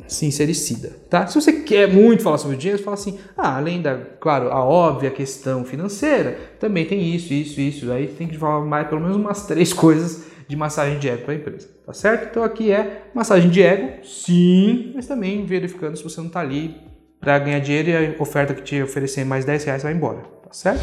sincericida, 0.08 0.94
tá? 1.08 1.28
Se 1.28 1.40
você 1.40 1.54
quer 1.54 1.88
muito 1.94 2.24
falar 2.24 2.40
sobre 2.40 2.56
o 2.56 2.60
dinheiro, 2.60 2.82
fala 2.82 2.96
assim, 2.96 3.20
ah, 3.38 3.58
além 3.58 3.80
da, 3.80 3.96
claro, 4.20 4.50
a 4.50 4.64
óbvia 4.64 5.12
questão 5.12 5.64
financeira, 5.64 6.36
também 6.60 6.84
tem 6.84 7.14
isso, 7.14 7.32
isso, 7.32 7.62
isso. 7.62 7.92
Aí 7.92 8.08
tem 8.08 8.28
que 8.28 8.36
falar 8.36 8.66
mais, 8.66 8.88
pelo 8.88 9.00
menos 9.00 9.16
umas 9.16 9.46
três 9.46 9.72
coisas 9.72 10.28
de 10.50 10.56
massagem 10.56 10.98
de 10.98 11.08
ego 11.08 11.26
para 11.26 11.34
a 11.34 11.36
empresa, 11.36 11.70
tá 11.86 11.94
certo? 11.94 12.30
Então 12.32 12.44
aqui 12.44 12.72
é 12.72 13.04
massagem 13.14 13.52
de 13.52 13.62
ego, 13.62 14.04
sim, 14.04 14.92
mas 14.96 15.06
também 15.06 15.46
verificando 15.46 15.96
se 15.96 16.04
você 16.04 16.20
não 16.20 16.26
está 16.26 16.40
ali 16.40 16.76
para 17.20 17.38
ganhar 17.38 17.60
dinheiro 17.60 17.90
e 17.90 17.96
a 17.96 18.16
oferta 18.20 18.56
que 18.56 18.64
te 18.64 18.82
oferecer 18.82 19.24
mais 19.24 19.46
10 19.46 19.64
reais 19.66 19.84
vai 19.84 19.94
embora, 19.94 20.18
tá 20.18 20.52
certo? 20.52 20.82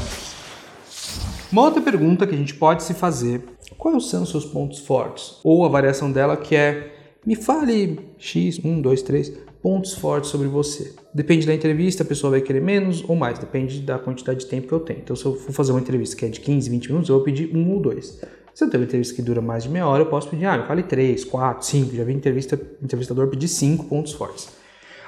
Uma 1.50 1.62
outra 1.62 1.82
pergunta 1.82 2.28
que 2.28 2.34
a 2.36 2.38
gente 2.38 2.54
pode 2.54 2.84
se 2.84 2.94
fazer, 2.94 3.42
quais 3.76 4.08
são 4.08 4.22
os 4.22 4.30
seus 4.30 4.44
pontos 4.44 4.78
fortes? 4.78 5.40
Ou 5.42 5.64
a 5.64 5.68
variação 5.68 6.12
dela 6.12 6.36
que 6.36 6.54
é, 6.54 6.94
me 7.26 7.34
fale 7.34 7.98
X, 8.18 8.60
1, 8.64 8.80
2, 8.80 9.02
3 9.02 9.32
pontos 9.60 9.94
fortes 9.94 10.30
sobre 10.30 10.46
você. 10.46 10.94
Depende 11.12 11.44
da 11.44 11.52
entrevista, 11.52 12.04
a 12.04 12.06
pessoa 12.06 12.30
vai 12.30 12.40
querer 12.40 12.62
menos 12.62 13.02
ou 13.08 13.16
mais, 13.16 13.36
depende 13.36 13.80
da 13.80 13.98
quantidade 13.98 14.38
de 14.38 14.46
tempo 14.46 14.68
que 14.68 14.72
eu 14.72 14.78
tenho. 14.78 15.00
Então, 15.00 15.16
se 15.16 15.24
eu 15.24 15.34
for 15.34 15.52
fazer 15.52 15.72
uma 15.72 15.80
entrevista 15.80 16.14
que 16.14 16.24
é 16.24 16.28
de 16.28 16.38
15, 16.38 16.70
20 16.70 16.86
minutos, 16.86 17.08
eu 17.08 17.16
vou 17.16 17.24
pedir 17.24 17.50
um 17.52 17.72
ou 17.72 17.80
dois 17.80 18.20
Se 18.56 18.64
eu 18.64 18.70
tenho 18.70 18.80
uma 18.80 18.86
entrevista 18.86 19.14
que 19.14 19.20
dura 19.20 19.42
mais 19.42 19.64
de 19.64 19.68
meia 19.68 19.86
hora, 19.86 20.02
eu 20.02 20.06
posso 20.06 20.30
pedir, 20.30 20.46
ah, 20.46 20.56
eu 20.56 20.64
fale 20.64 20.82
3, 20.82 21.26
4, 21.26 21.62
5. 21.62 21.94
Já 21.94 22.04
vi 22.04 22.14
entrevista, 22.14 22.58
entrevistador 22.82 23.28
pedir 23.28 23.48
5 23.48 23.84
pontos 23.84 24.14
fortes. 24.14 24.48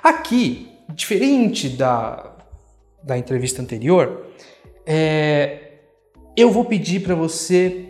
Aqui, 0.05 0.69
diferente 0.91 1.71
da, 1.71 2.37
da 3.03 3.17
entrevista 3.17 3.63
anterior, 3.63 4.27
é, 4.85 5.79
eu 6.37 6.51
vou 6.51 6.67
pedir 6.67 7.01
para 7.01 7.15
você 7.15 7.87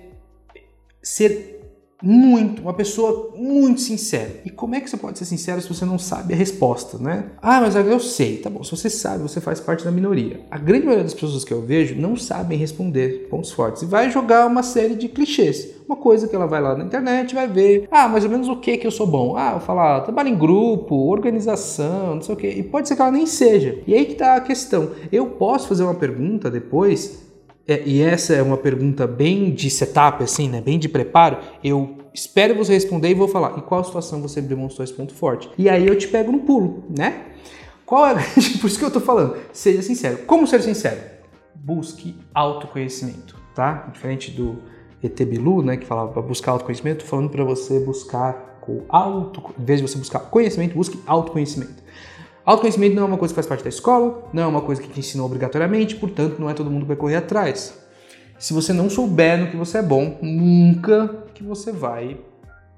ser 1.02 1.57
muito, 2.02 2.62
uma 2.62 2.72
pessoa 2.72 3.32
muito 3.36 3.80
sincera. 3.80 4.40
E 4.44 4.50
como 4.50 4.74
é 4.74 4.80
que 4.80 4.88
você 4.88 4.96
pode 4.96 5.18
ser 5.18 5.24
sincero 5.24 5.60
se 5.60 5.68
você 5.68 5.84
não 5.84 5.98
sabe 5.98 6.32
a 6.32 6.36
resposta, 6.36 6.96
né? 6.98 7.32
Ah, 7.42 7.60
mas 7.60 7.74
eu 7.74 8.00
sei, 8.00 8.36
tá 8.36 8.48
bom. 8.48 8.62
Se 8.62 8.70
você 8.70 8.88
sabe, 8.88 9.22
você 9.22 9.40
faz 9.40 9.58
parte 9.60 9.84
da 9.84 9.90
minoria. 9.90 10.40
A 10.50 10.58
grande 10.58 10.84
maioria 10.84 11.04
das 11.04 11.14
pessoas 11.14 11.44
que 11.44 11.52
eu 11.52 11.62
vejo 11.62 11.96
não 11.96 12.16
sabem 12.16 12.58
responder 12.58 13.28
pontos 13.28 13.50
fortes 13.50 13.82
e 13.82 13.86
vai 13.86 14.10
jogar 14.10 14.46
uma 14.46 14.62
série 14.62 14.94
de 14.94 15.08
clichês. 15.08 15.76
Uma 15.88 15.96
coisa 15.96 16.28
que 16.28 16.36
ela 16.36 16.46
vai 16.46 16.60
lá 16.60 16.76
na 16.76 16.84
internet 16.84 17.34
vai 17.34 17.48
ver, 17.48 17.88
ah, 17.90 18.08
mais 18.08 18.22
ou 18.22 18.30
menos 18.30 18.48
o 18.48 18.56
que 18.56 18.76
que 18.76 18.86
eu 18.86 18.90
sou 18.90 19.06
bom. 19.06 19.36
Ah, 19.36 19.52
eu 19.54 19.60
falar, 19.60 19.96
ah, 19.96 20.00
trabalho 20.02 20.28
em 20.28 20.36
grupo, 20.36 20.94
organização, 20.94 22.16
não 22.16 22.22
sei 22.22 22.34
o 22.34 22.38
que. 22.38 22.46
E 22.46 22.62
pode 22.62 22.86
ser 22.86 22.94
que 22.94 23.02
ela 23.02 23.10
nem 23.10 23.26
seja. 23.26 23.78
E 23.86 23.94
aí 23.94 24.04
que 24.04 24.14
tá 24.14 24.36
a 24.36 24.40
questão. 24.40 24.90
Eu 25.10 25.26
posso 25.26 25.66
fazer 25.66 25.82
uma 25.82 25.94
pergunta 25.94 26.50
depois 26.50 27.27
é, 27.68 27.82
e 27.84 28.00
essa 28.00 28.32
é 28.32 28.40
uma 28.40 28.56
pergunta 28.56 29.06
bem 29.06 29.52
de 29.52 29.68
setup, 29.68 30.24
assim, 30.24 30.48
né? 30.48 30.58
Bem 30.58 30.78
de 30.78 30.88
preparo. 30.88 31.36
Eu 31.62 31.98
espero 32.14 32.54
você 32.54 32.72
responder 32.72 33.10
e 33.10 33.14
vou 33.14 33.28
falar. 33.28 33.58
Em 33.58 33.60
qual 33.60 33.84
situação 33.84 34.22
você 34.22 34.40
demonstrou 34.40 34.82
esse 34.82 34.94
ponto 34.94 35.12
forte? 35.12 35.50
E 35.58 35.68
aí 35.68 35.86
eu 35.86 35.94
te 35.98 36.08
pego 36.08 36.32
no 36.32 36.38
pulo, 36.38 36.84
né? 36.88 37.26
Qual 37.84 38.06
é? 38.06 38.14
Por 38.58 38.66
isso 38.66 38.78
que 38.78 38.84
eu 38.86 38.90
tô 38.90 39.00
falando. 39.00 39.36
Seja 39.52 39.82
sincero. 39.82 40.18
Como 40.26 40.46
ser 40.46 40.62
sincero? 40.62 40.98
Busque 41.54 42.16
autoconhecimento, 42.32 43.36
tá? 43.54 43.90
Diferente 43.92 44.30
do 44.30 44.62
ET 45.02 45.22
Bilu, 45.24 45.62
né? 45.62 45.76
Que 45.76 45.84
falava 45.84 46.10
para 46.10 46.22
buscar 46.22 46.52
autoconhecimento, 46.52 47.04
tô 47.04 47.10
falando 47.10 47.28
para 47.28 47.44
você 47.44 47.78
buscar 47.80 48.60
com 48.62 48.84
auto, 48.88 49.42
em 49.58 49.64
vez 49.64 49.80
de 49.82 49.86
você 49.86 49.98
buscar 49.98 50.20
conhecimento, 50.20 50.74
busque 50.74 50.98
autoconhecimento. 51.06 51.82
Autoconhecimento 52.48 52.96
não 52.96 53.02
é 53.02 53.04
uma 53.04 53.18
coisa 53.18 53.34
que 53.34 53.34
faz 53.34 53.46
parte 53.46 53.62
da 53.62 53.68
escola, 53.68 54.26
não 54.32 54.42
é 54.42 54.46
uma 54.46 54.62
coisa 54.62 54.80
que 54.80 54.88
te 54.88 55.00
ensinou 55.00 55.26
obrigatoriamente, 55.26 55.94
portanto, 55.96 56.38
não 56.38 56.48
é 56.48 56.54
todo 56.54 56.70
mundo 56.70 56.80
que 56.80 56.88
vai 56.88 56.96
correr 56.96 57.16
atrás. 57.16 57.78
Se 58.38 58.54
você 58.54 58.72
não 58.72 58.88
souber 58.88 59.38
no 59.38 59.48
que 59.48 59.56
você 59.58 59.76
é 59.76 59.82
bom, 59.82 60.16
nunca 60.22 61.26
que 61.34 61.44
você 61.44 61.70
vai 61.70 62.16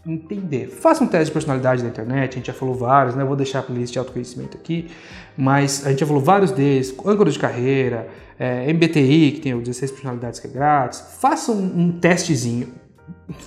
entender. 0.04 0.66
Faça 0.66 1.04
um 1.04 1.06
teste 1.06 1.26
de 1.26 1.30
personalidade 1.30 1.84
na 1.84 1.88
internet, 1.88 2.32
a 2.32 2.34
gente 2.38 2.48
já 2.48 2.52
falou 2.52 2.74
vários, 2.74 3.14
né? 3.14 3.22
Eu 3.22 3.28
vou 3.28 3.36
deixar 3.36 3.60
a 3.60 3.62
playlist 3.62 3.92
de 3.92 4.00
autoconhecimento 4.00 4.56
aqui, 4.56 4.90
mas 5.36 5.86
a 5.86 5.90
gente 5.90 6.00
já 6.00 6.06
falou 6.06 6.20
vários 6.20 6.50
deles, 6.50 6.92
âncora 7.06 7.30
de 7.30 7.38
carreira, 7.38 8.08
é, 8.40 8.72
MBTI, 8.72 9.30
que 9.36 9.40
tem 9.40 9.54
o 9.54 9.60
16 9.60 9.92
personalidades 9.92 10.40
que 10.40 10.48
é 10.48 10.50
grátis. 10.50 11.00
Faça 11.20 11.52
um, 11.52 11.80
um 11.80 11.92
testezinho, 11.92 12.74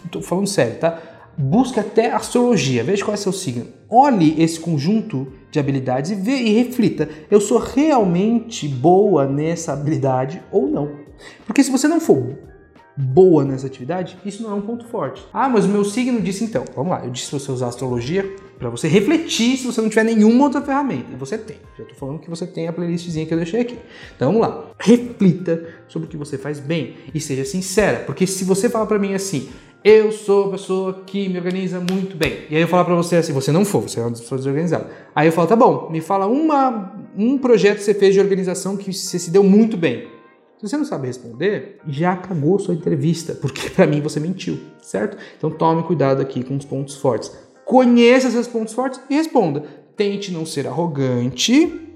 estou 0.05 0.21
falando 0.21 0.47
sério, 0.47 0.79
tá? 0.79 1.01
Busque 1.37 1.81
até 1.81 2.13
astrologia, 2.13 2.81
veja 2.81 3.03
qual 3.03 3.13
é 3.13 3.17
seu 3.17 3.33
signo. 3.33 3.67
Olhe 3.89 4.41
esse 4.41 4.57
conjunto 4.57 5.42
de 5.53 5.59
habilidades 5.59 6.09
e, 6.09 6.15
vê, 6.15 6.35
e 6.37 6.49
reflita: 6.63 7.07
eu 7.29 7.39
sou 7.39 7.59
realmente 7.59 8.67
boa 8.67 9.27
nessa 9.27 9.71
habilidade 9.71 10.41
ou 10.51 10.67
não? 10.67 10.91
Porque 11.45 11.63
se 11.63 11.71
você 11.71 11.87
não 11.87 12.01
for 12.01 12.35
boa 12.97 13.45
nessa 13.45 13.67
atividade, 13.67 14.17
isso 14.25 14.43
não 14.43 14.51
é 14.51 14.53
um 14.55 14.61
ponto 14.61 14.85
forte. 14.85 15.23
Ah, 15.31 15.47
mas 15.47 15.65
o 15.65 15.69
meu 15.69 15.85
signo 15.85 16.19
disse 16.19 16.43
então. 16.43 16.65
Vamos 16.75 16.91
lá, 16.91 17.05
eu 17.05 17.11
disse 17.11 17.29
para 17.29 17.39
você 17.39 17.51
usar 17.51 17.67
astrologia 17.67 18.35
para 18.57 18.69
você 18.69 18.87
refletir 18.87 19.57
se 19.57 19.65
você 19.65 19.81
não 19.81 19.89
tiver 19.89 20.05
nenhuma 20.05 20.45
outra 20.45 20.61
ferramenta. 20.61 21.15
Você 21.17 21.37
tem. 21.37 21.57
Já 21.77 21.83
estou 21.83 21.97
falando 21.97 22.19
que 22.19 22.29
você 22.29 22.47
tem 22.47 22.67
a 22.67 22.73
playlistzinha 22.73 23.25
que 23.25 23.33
eu 23.33 23.37
deixei 23.37 23.61
aqui. 23.61 23.77
Então 24.15 24.31
vamos 24.31 24.47
lá. 24.47 24.71
Reflita 24.79 25.67
sobre 25.87 26.07
o 26.07 26.09
que 26.09 26.17
você 26.17 26.37
faz 26.37 26.59
bem 26.59 26.95
e 27.13 27.19
seja 27.19 27.45
sincera, 27.45 27.99
porque 28.05 28.25
se 28.25 28.43
você 28.43 28.69
falar 28.69 28.85
para 28.85 28.97
mim 28.97 29.13
assim, 29.13 29.49
eu 29.83 30.11
sou 30.11 30.47
a 30.47 30.51
pessoa 30.51 31.03
que 31.05 31.27
me 31.27 31.37
organiza 31.37 31.79
muito 31.79 32.15
bem. 32.15 32.45
E 32.49 32.55
aí 32.55 32.61
eu 32.61 32.67
falar 32.67 32.85
para 32.85 32.95
você 32.95 33.17
assim, 33.17 33.33
você 33.33 33.51
não 33.51 33.65
for, 33.65 33.81
você 33.81 33.99
é 33.99 34.03
uma 34.03 34.11
pessoa 34.11 34.37
desorganizada. 34.37 34.89
Aí 35.13 35.27
eu 35.27 35.31
falo, 35.31 35.47
tá 35.47 35.55
bom, 35.55 35.89
me 35.89 35.99
fala 35.99 36.25
uma, 36.25 36.95
um 37.17 37.37
projeto 37.37 37.77
que 37.77 37.83
você 37.83 37.93
fez 37.93 38.13
de 38.13 38.21
organização 38.21 38.77
que 38.77 38.93
você 38.93 39.19
se 39.19 39.29
deu 39.29 39.43
muito 39.43 39.75
bem. 39.75 40.07
Se 40.57 40.69
você 40.69 40.77
não 40.77 40.85
sabe 40.85 41.07
responder, 41.07 41.79
já 41.85 42.13
acabou 42.13 42.57
sua 42.57 42.73
entrevista, 42.73 43.35
porque 43.35 43.69
para 43.69 43.85
mim 43.85 43.99
você 43.99 44.19
mentiu, 44.19 44.57
certo? 44.81 45.17
Então 45.37 45.51
tome 45.51 45.83
cuidado 45.83 46.21
aqui 46.21 46.41
com 46.43 46.55
os 46.55 46.63
pontos 46.63 46.95
fortes. 46.95 47.31
Conheça 47.65 48.29
esses 48.29 48.47
pontos 48.47 48.73
fortes 48.73 49.01
e 49.09 49.15
responda. 49.15 49.63
Tente 49.97 50.31
não 50.31 50.45
ser 50.45 50.65
arrogante, 50.65 51.92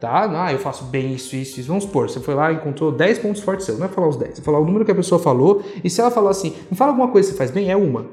tá? 0.00 0.44
Ah, 0.44 0.52
eu 0.52 0.58
faço 0.58 0.84
bem 0.84 1.12
isso, 1.14 1.36
isso, 1.36 1.60
isso. 1.60 1.68
Vamos 1.68 1.84
supor, 1.84 2.08
você 2.08 2.18
foi 2.18 2.34
lá 2.34 2.50
e 2.50 2.56
encontrou 2.56 2.90
10 2.90 3.18
pontos 3.18 3.42
fortes 3.42 3.66
seus. 3.66 3.78
Não 3.78 3.86
é 3.86 3.88
falar 3.88 4.08
os 4.08 4.16
10, 4.16 4.38
é 4.38 4.42
falar 4.42 4.58
o 4.58 4.64
número 4.64 4.84
que 4.84 4.90
a 4.90 4.94
pessoa 4.94 5.20
falou. 5.20 5.62
E 5.84 5.90
se 5.90 6.00
ela 6.00 6.10
falar 6.10 6.30
assim, 6.30 6.56
me 6.70 6.76
fala 6.76 6.92
alguma 6.92 7.08
coisa 7.08 7.28
que 7.28 7.32
você 7.32 7.38
faz 7.38 7.50
bem, 7.50 7.70
é 7.70 7.76
uma, 7.76 8.06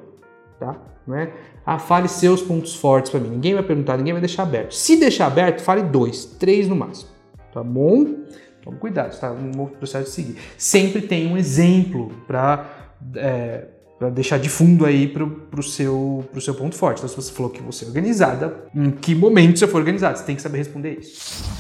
tá? 0.60 0.76
Não 1.08 1.16
é? 1.16 1.32
Ah, 1.66 1.80
fale 1.80 2.08
seus 2.08 2.42
pontos 2.42 2.76
fortes 2.76 3.10
para 3.10 3.20
mim. 3.20 3.30
Ninguém 3.30 3.54
vai 3.54 3.64
perguntar, 3.64 3.98
ninguém 3.98 4.14
vai 4.14 4.22
deixar 4.22 4.44
aberto. 4.44 4.74
Se 4.74 4.98
deixar 4.98 5.28
aberto, 5.28 5.62
fale 5.62 5.84
dois, 5.84 6.26
três 6.26 6.68
no 6.68 6.76
máximo, 6.76 7.10
tá 7.54 7.64
bom? 7.64 8.06
Tome 8.62 8.78
cuidado, 8.78 9.14
está 9.14 9.32
no 9.32 9.68
processo 9.68 10.06
de 10.06 10.12
seguir. 10.12 10.38
Sempre 10.58 11.02
tem 11.02 11.32
um 11.32 11.38
exemplo 11.38 12.12
para 12.28 12.66
é, 13.16 13.68
para 13.98 14.10
deixar 14.10 14.38
de 14.38 14.48
fundo 14.48 14.86
aí 14.86 15.08
para 15.08 15.24
o 15.24 15.64
seu, 15.64 16.24
pro 16.32 16.40
seu 16.40 16.54
ponto 16.54 16.76
forte. 16.76 17.00
Então, 17.00 17.10
se 17.10 17.16
você 17.16 17.32
falou 17.32 17.52
que 17.52 17.62
você 17.62 17.84
é 17.84 17.88
organizada, 17.88 18.66
em 18.76 18.92
que 18.92 19.16
momento 19.16 19.58
você 19.58 19.68
for 19.68 19.78
organizado? 19.78 20.18
Você 20.18 20.24
tem 20.24 20.36
que 20.36 20.42
saber 20.42 20.60
responder 20.60 21.00
isso. 21.00 21.57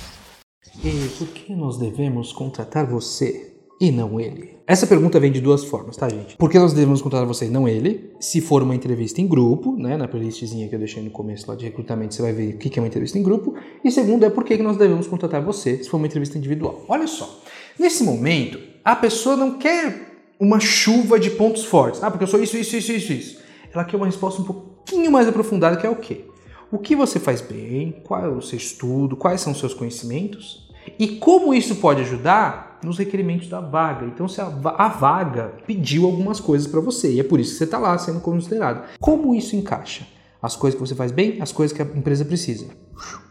E 0.89 1.09
por 1.19 1.27
que 1.27 1.53
nós 1.53 1.75
devemos 1.75 2.31
contratar 2.31 2.85
você 2.85 3.53
e 3.77 3.91
não 3.91 4.21
ele? 4.21 4.57
Essa 4.65 4.87
pergunta 4.87 5.19
vem 5.19 5.29
de 5.29 5.41
duas 5.41 5.65
formas, 5.65 5.97
tá, 5.97 6.07
gente? 6.07 6.37
Por 6.37 6.49
que 6.49 6.57
nós 6.57 6.71
devemos 6.71 7.01
contratar 7.01 7.27
você 7.27 7.47
e 7.47 7.49
não 7.49 7.67
ele? 7.67 8.13
Se 8.21 8.39
for 8.39 8.63
uma 8.63 8.73
entrevista 8.73 9.19
em 9.19 9.27
grupo, 9.27 9.75
né, 9.75 9.97
na 9.97 10.07
playlistzinha 10.07 10.65
que 10.69 10.73
eu 10.73 10.79
deixei 10.79 11.03
no 11.03 11.09
começo 11.09 11.45
lá 11.49 11.57
de 11.57 11.65
recrutamento, 11.65 12.15
você 12.15 12.21
vai 12.21 12.31
ver 12.31 12.55
o 12.55 12.57
que 12.57 12.79
é 12.79 12.81
uma 12.81 12.87
entrevista 12.87 13.19
em 13.19 13.21
grupo. 13.21 13.53
E 13.83 13.91
segundo 13.91 14.23
é 14.23 14.29
por 14.29 14.45
que 14.45 14.57
nós 14.59 14.77
devemos 14.77 15.07
contratar 15.07 15.43
você 15.43 15.83
se 15.83 15.89
for 15.89 15.97
uma 15.97 16.07
entrevista 16.07 16.37
individual. 16.37 16.85
Olha 16.87 17.05
só, 17.05 17.37
nesse 17.77 18.05
momento, 18.05 18.57
a 18.81 18.95
pessoa 18.95 19.35
não 19.35 19.57
quer 19.57 20.21
uma 20.39 20.61
chuva 20.61 21.19
de 21.19 21.31
pontos 21.31 21.65
fortes. 21.65 22.01
Ah, 22.01 22.09
porque 22.09 22.23
eu 22.23 22.29
sou 22.29 22.41
isso, 22.41 22.55
isso, 22.55 22.77
isso, 22.77 22.93
isso, 22.93 23.11
isso. 23.11 23.39
Ela 23.73 23.83
quer 23.83 23.97
uma 23.97 24.05
resposta 24.05 24.41
um 24.41 24.45
pouquinho 24.45 25.11
mais 25.11 25.27
aprofundada, 25.27 25.75
que 25.75 25.85
é 25.85 25.89
o 25.89 25.97
quê? 25.97 26.23
O 26.71 26.77
que 26.77 26.95
você 26.95 27.19
faz 27.19 27.41
bem? 27.41 28.01
Qual 28.05 28.23
é 28.23 28.29
o 28.29 28.41
seu 28.41 28.57
estudo? 28.57 29.17
Quais 29.17 29.41
são 29.41 29.51
os 29.51 29.59
seus 29.59 29.73
conhecimentos? 29.73 30.66
E 30.97 31.07
como 31.17 31.53
isso 31.53 31.75
pode 31.75 32.01
ajudar 32.01 32.67
nos 32.83 32.97
requerimentos 32.97 33.47
da 33.47 33.59
vaga. 33.59 34.05
Então, 34.05 34.27
se 34.27 34.39
a, 34.39 34.47
a 34.77 34.87
vaga 34.87 35.53
pediu 35.65 36.05
algumas 36.05 36.39
coisas 36.39 36.67
para 36.67 36.79
você 36.79 37.13
e 37.13 37.19
é 37.19 37.23
por 37.23 37.39
isso 37.39 37.51
que 37.51 37.57
você 37.57 37.63
está 37.63 37.77
lá 37.77 37.97
sendo 37.97 38.19
considerado. 38.19 38.87
Como 38.99 39.33
isso 39.33 39.55
encaixa? 39.55 40.05
As 40.41 40.55
coisas 40.55 40.79
que 40.79 40.87
você 40.87 40.95
faz 40.95 41.11
bem, 41.11 41.41
as 41.41 41.51
coisas 41.51 41.75
que 41.75 41.81
a 41.81 41.85
empresa 41.85 42.23
precisa. 42.23 42.67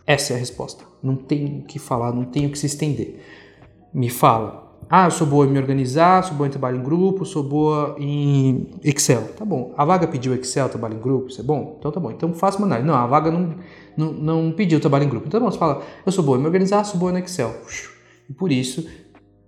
Essa 0.06 0.32
é 0.32 0.36
a 0.36 0.38
resposta. 0.38 0.84
Não 1.02 1.16
tem 1.16 1.60
o 1.60 1.62
que 1.62 1.78
falar, 1.78 2.12
não 2.12 2.24
tem 2.24 2.46
o 2.46 2.50
que 2.50 2.58
se 2.58 2.66
estender. 2.66 3.20
Me 3.94 4.10
fala, 4.10 4.66
ah, 4.88 5.06
eu 5.06 5.10
sou 5.10 5.26
boa 5.26 5.46
em 5.46 5.50
me 5.50 5.58
organizar, 5.58 6.22
sou 6.22 6.36
boa 6.36 6.46
em 6.46 6.50
trabalho 6.50 6.78
em 6.78 6.82
grupo, 6.82 7.24
sou 7.24 7.42
boa 7.42 7.96
em 7.98 8.68
Excel. 8.84 9.22
Tá 9.36 9.44
bom. 9.44 9.72
A 9.76 9.84
vaga 9.84 10.06
pediu 10.06 10.34
Excel, 10.34 10.68
trabalho 10.68 10.94
em 10.94 11.00
grupo, 11.00 11.28
isso 11.28 11.40
é 11.40 11.44
bom? 11.44 11.76
Então 11.78 11.90
tá 11.90 11.98
bom. 11.98 12.10
Então 12.10 12.32
faça 12.34 12.58
uma 12.58 12.66
análise. 12.66 12.86
Não, 12.86 12.94
a 12.94 13.06
vaga 13.06 13.30
não, 13.30 13.54
não, 13.96 14.12
não 14.12 14.52
pediu 14.52 14.80
trabalho 14.80 15.04
em 15.04 15.08
grupo. 15.08 15.26
Então 15.26 15.40
você 15.40 15.58
fala, 15.58 15.82
eu 16.04 16.12
sou 16.12 16.24
boa 16.24 16.36
em 16.36 16.40
me 16.40 16.46
organizar, 16.46 16.84
sou 16.84 16.98
boa 16.98 17.12
no 17.12 17.18
Excel. 17.18 17.54
E 18.28 18.32
por 18.32 18.52
isso, 18.52 18.86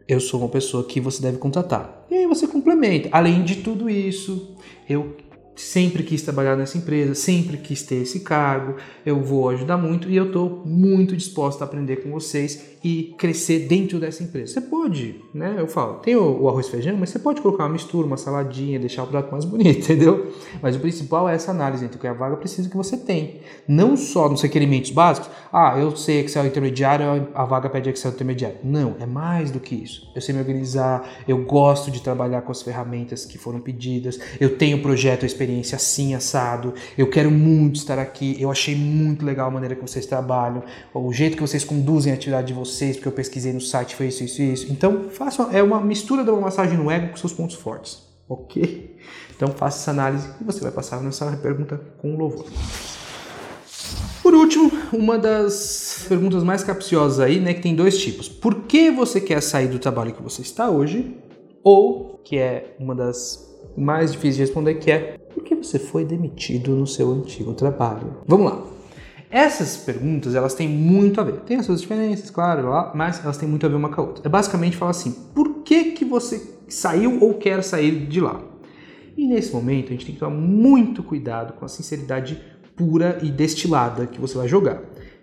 eu 0.07 0.21
sou 0.21 0.41
uma 0.41 0.49
pessoa 0.49 0.85
que 0.85 1.01
você 1.01 1.21
deve 1.21 1.39
contratar. 1.39 2.07
E 2.11 2.15
aí 2.15 2.27
você 2.27 2.47
complementa. 2.47 3.09
Além 3.13 3.45
de 3.45 3.57
tudo 3.57 3.91
isso, 3.91 4.57
eu 4.89 5.17
sempre 5.59 6.03
quis 6.03 6.23
trabalhar 6.23 6.57
nessa 6.57 6.79
empresa, 6.79 7.15
sempre 7.15 7.57
quis 7.57 7.83
ter 7.83 7.97
esse 7.97 8.21
cargo, 8.21 8.77
eu 9.05 9.21
vou 9.21 9.49
ajudar 9.51 9.77
muito 9.77 10.09
e 10.09 10.17
eu 10.17 10.27
estou 10.27 10.63
muito 10.65 11.17
disposto 11.17 11.63
a 11.63 11.65
aprender 11.65 11.97
com 11.97 12.11
vocês 12.11 12.79
e 12.83 13.15
crescer 13.19 13.67
dentro 13.67 13.99
dessa 13.99 14.23
empresa. 14.23 14.55
Você 14.55 14.61
pode, 14.61 15.21
né? 15.35 15.57
Eu 15.59 15.67
falo, 15.67 15.95
tem 15.95 16.15
o, 16.15 16.43
o 16.43 16.49
arroz 16.49 16.67
e 16.69 16.71
feijão, 16.71 16.97
mas 16.97 17.11
você 17.11 17.19
pode 17.19 17.41
colocar 17.41 17.65
uma 17.65 17.73
mistura, 17.73 18.07
uma 18.07 18.17
saladinha, 18.17 18.79
deixar 18.79 19.03
o 19.03 19.07
prato 19.07 19.33
mais 19.33 19.45
bonito, 19.45 19.81
entendeu? 19.83 20.33
Mas 20.63 20.77
o 20.77 20.81
principal 20.81 21.29
é 21.29 21.35
essa 21.35 21.51
análise 21.51 21.85
entre 21.85 21.97
o 21.97 22.01
que 22.01 22.07
a 22.07 22.13
vaga 22.13 22.37
precisa 22.37 22.69
que 22.69 22.77
você 22.77 22.97
tem. 22.97 23.41
Não 23.67 23.97
só 23.97 24.29
nos 24.29 24.43
requerimentos 24.43 24.91
básicos, 24.91 25.29
ah, 25.53 25.77
eu 25.79 25.95
sei 25.97 26.21
Excel 26.21 26.47
intermediário, 26.47 27.29
a 27.35 27.45
vaga 27.45 27.69
pede 27.69 27.91
Excel 27.91 28.13
intermediário. 28.13 28.59
Não, 28.63 28.97
é 29.01 29.07
mais 29.07 29.51
do 29.51 29.59
que 29.59 29.75
isso. 29.75 30.11
Eu 30.15 30.21
sei 30.21 30.35
me 30.35 30.41
organizar, 30.41 31.09
eu 31.27 31.39
gosto 31.45 31.91
de 31.91 32.01
trabalhar 32.01 32.43
com 32.43 32.53
as 32.53 32.63
ferramentas 32.63 33.25
que 33.25 33.39
foram 33.39 33.61
pedidas, 33.61 34.21
eu 34.41 34.57
tenho 34.57 34.81
projeto, 34.83 35.27
experiência 35.49 35.77
assim, 35.77 36.15
assado, 36.15 36.75
eu 36.97 37.09
quero 37.09 37.31
muito 37.31 37.77
estar 37.77 37.99
aqui, 37.99 38.37
eu 38.39 38.51
achei 38.51 38.77
muito 38.77 39.25
legal 39.25 39.49
a 39.49 39.51
maneira 39.51 39.75
que 39.75 39.81
vocês 39.81 40.05
trabalham, 40.05 40.63
o 40.93 41.13
jeito 41.13 41.37
que 41.37 41.41
vocês 41.41 41.65
conduzem 41.65 42.13
a 42.13 42.17
atividade 42.17 42.49
de 42.49 42.53
vocês 42.53 42.97
porque 42.97 43.09
eu 43.09 43.13
pesquisei 43.13 43.53
no 43.53 43.61
site, 43.61 43.97
foi 43.97 44.09
isso, 44.09 44.23
isso 44.23 44.43
isso. 44.43 44.73
Então, 44.73 45.09
faça 45.11 45.49
é 45.53 45.63
uma 45.63 45.81
mistura 45.81 46.23
de 46.23 46.31
uma 46.31 46.43
massagem 46.43 46.77
no 46.77 46.91
ego 46.91 47.09
com 47.09 47.17
seus 47.17 47.33
pontos 47.33 47.57
fortes, 47.57 48.03
ok? 48.29 48.97
Então, 49.35 49.49
faça 49.49 49.79
essa 49.79 49.91
análise 49.91 50.29
e 50.41 50.45
você 50.45 50.61
vai 50.61 50.71
passar 50.71 51.01
nessa 51.01 51.31
pergunta 51.39 51.81
com 51.99 52.17
louvor. 52.17 52.47
Por 54.23 54.35
último, 54.35 54.71
uma 54.93 55.17
das 55.17 56.05
perguntas 56.09 56.45
mais 56.45 56.63
capciosas 56.63 57.21
aí, 57.21 57.41
né, 57.41 57.55
que 57.55 57.63
tem 57.63 57.75
dois 57.75 57.97
tipos. 57.99 58.29
Por 58.29 58.65
que 58.65 58.91
você 58.91 59.21
quer 59.21 59.41
sair 59.41 59.69
do 59.69 59.79
trabalho 59.79 60.13
que 60.13 60.23
você 60.23 60.43
está 60.43 60.69
hoje? 60.69 61.17
ou 61.63 62.19
que 62.25 62.39
é 62.39 62.75
uma 62.79 62.95
das 62.95 63.47
mais 63.77 64.13
difíceis 64.13 64.37
de 64.37 64.43
responder, 64.43 64.75
que 64.77 64.91
é 64.91 65.19
você 65.65 65.79
foi 65.79 66.05
demitido 66.05 66.75
no 66.75 66.87
seu 66.87 67.13
antigo 67.13 67.53
trabalho? 67.55 68.19
Vamos 68.27 68.53
lá. 68.53 68.63
Essas 69.31 69.77
perguntas, 69.77 70.35
elas 70.35 70.55
têm 70.55 70.69
muito 70.69 71.21
a 71.21 71.25
ver. 71.25 71.41
Tem 71.41 71.59
as 71.59 71.67
suas 71.67 71.83
diferenças, 71.83 72.31
claro, 72.31 72.69
mas 72.95 73.23
elas 73.23 73.37
têm 73.37 73.49
muito 73.49 73.67
a 73.67 73.69
ver 73.69 73.77
uma 73.77 73.91
com 73.91 74.01
a 74.01 74.05
outra. 74.05 74.27
É 74.27 74.29
basicamente 74.29 74.77
falar 74.77 74.93
assim, 74.93 75.13
por 75.35 75.63
que, 75.63 75.93
que 75.93 76.05
você 76.05 76.57
saiu 76.67 77.19
ou 77.21 77.35
quer 77.35 77.63
sair 77.63 78.07
de 78.07 78.21
lá? 78.21 78.41
E 79.17 79.27
nesse 79.27 79.53
momento 79.53 79.89
a 79.89 79.91
gente 79.91 80.07
tem 80.07 80.15
que 80.15 80.21
tomar 80.21 80.35
muito 80.35 81.03
cuidado 81.03 81.53
com 81.55 81.65
a 81.65 81.69
sinceridade 81.69 82.41
pura 82.77 83.19
e 83.21 83.31
destilada 83.31 84.07
que 84.07 84.21
você 84.21 84.39
vai 84.39 84.49
jogar. 84.49 84.81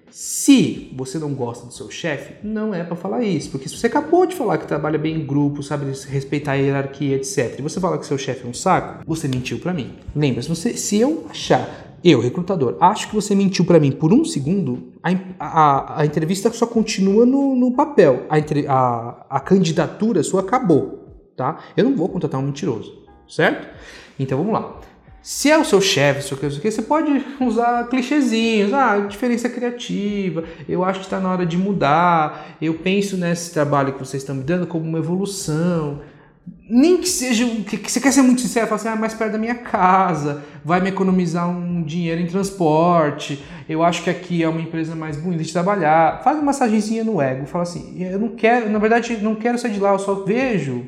Se 0.10 0.92
você 0.96 1.20
não 1.20 1.34
gosta 1.34 1.66
do 1.66 1.74
seu 1.74 1.90
chefe, 1.90 2.36
não 2.44 2.74
é 2.74 2.84
para 2.84 2.96
falar 2.96 3.24
isso, 3.24 3.52
porque 3.52 3.68
se 3.68 3.78
você 3.78 3.88
acabou 3.88 4.26
de 4.26 4.36
falar 4.36 4.58
que 4.58 4.68
trabalha 4.68 4.98
bem 4.98 5.16
em 5.16 5.26
grupo, 5.26 5.62
sabe 5.62 5.86
respeitar 6.08 6.54
a 6.54 6.56
hierarquia, 6.56 7.18
etc, 7.18 7.60
e 7.60 7.62
você 7.62 7.80
fala 7.80 7.98
que 7.98 8.06
seu 8.06 8.18
chefe 8.18 8.46
é 8.46 8.50
um 8.50 8.54
saco, 8.54 9.04
você 9.06 9.28
mentiu 9.28 9.60
para 9.60 9.74
mim. 9.74 9.94
Lembra, 10.16 10.42
se, 10.42 10.50
você, 10.50 10.78
se 10.78 10.98
eu 10.98 11.26
achar, 11.30 11.98
eu, 12.04 12.22
recrutador, 12.22 12.78
acho 12.80 13.10
que 13.10 13.16
você 13.16 13.34
mentiu 13.34 13.66
para 13.66 13.80
mim 13.80 13.92
por 13.92 14.14
um 14.14 14.24
segundo, 14.24 14.94
a, 15.02 15.10
a, 15.40 16.02
a, 16.02 16.06
entrevista 16.06 16.52
só 16.54 16.68
continua 16.68 17.26
no, 17.26 17.56
no 17.56 17.72
papel. 17.72 18.28
A, 18.30 18.38
a, 18.72 19.26
a 19.38 19.40
candidatura 19.40 20.22
sua 20.22 20.42
acabou, 20.42 21.30
tá? 21.36 21.60
Eu 21.76 21.84
não 21.84 21.96
vou 21.96 22.08
contratar 22.08 22.40
um 22.40 22.44
mentiroso, 22.44 23.04
certo? 23.28 23.68
Então 24.20 24.38
vamos 24.38 24.54
lá. 24.54 24.80
Se 25.26 25.50
é 25.50 25.58
o 25.58 25.66
seu 25.66 25.82
chefe, 25.82 26.22
seu 26.22 26.38
que, 26.38 26.48
você 26.48 26.84
pode 26.84 27.26
usar 27.42 27.88
clichêzinhos, 27.88 28.72
ah, 28.72 29.08
diferença 29.10 29.50
criativa, 29.50 30.44
eu 30.70 30.84
acho 30.84 31.00
que 31.00 31.06
está 31.08 31.20
na 31.20 31.32
hora 31.32 31.44
de 31.48 31.58
mudar, 31.58 32.56
eu 32.62 32.76
penso 32.76 33.18
nesse 33.18 33.52
trabalho 33.52 33.94
que 33.94 33.98
vocês 33.98 34.22
estão 34.22 34.36
me 34.36 34.44
dando 34.44 34.68
como 34.68 34.86
uma 34.86 35.00
evolução. 35.00 36.02
Nem 36.70 36.98
que 36.98 37.10
seja, 37.10 37.44
que 37.44 37.92
você 37.92 38.00
quer 38.00 38.12
ser 38.12 38.22
muito 38.22 38.42
sincero, 38.42 38.68
fala 38.68 38.80
assim, 38.80 38.88
ah, 38.88 38.96
mais 38.96 39.16
perto 39.16 39.32
da 39.32 39.40
minha 39.40 39.56
casa, 39.56 40.44
vai 40.64 40.80
me 40.80 40.90
economizar 40.90 41.50
um 41.50 41.82
dinheiro 41.82 42.22
em 42.22 42.28
transporte, 42.28 43.44
eu 43.68 43.82
acho 43.82 44.04
que 44.04 44.12
aqui 44.12 44.44
é 44.44 44.48
uma 44.48 44.62
empresa 44.62 44.96
mais 44.96 45.18
bonita 45.18 45.44
de 45.44 45.52
trabalhar. 45.52 46.22
Faz 46.24 46.38
uma 46.38 46.46
massagenzinha 46.46 47.04
no 47.04 47.20
ego, 47.20 47.48
fala 47.48 47.64
assim, 47.64 48.00
eu 48.00 48.20
não 48.20 48.30
quero, 48.30 48.70
na 48.70 48.78
verdade, 48.78 49.18
não 49.18 49.34
quero 49.34 49.58
sair 49.58 49.72
de 49.72 49.80
lá, 49.80 49.92
eu 49.92 49.98
só 49.98 50.14
vejo 50.14 50.86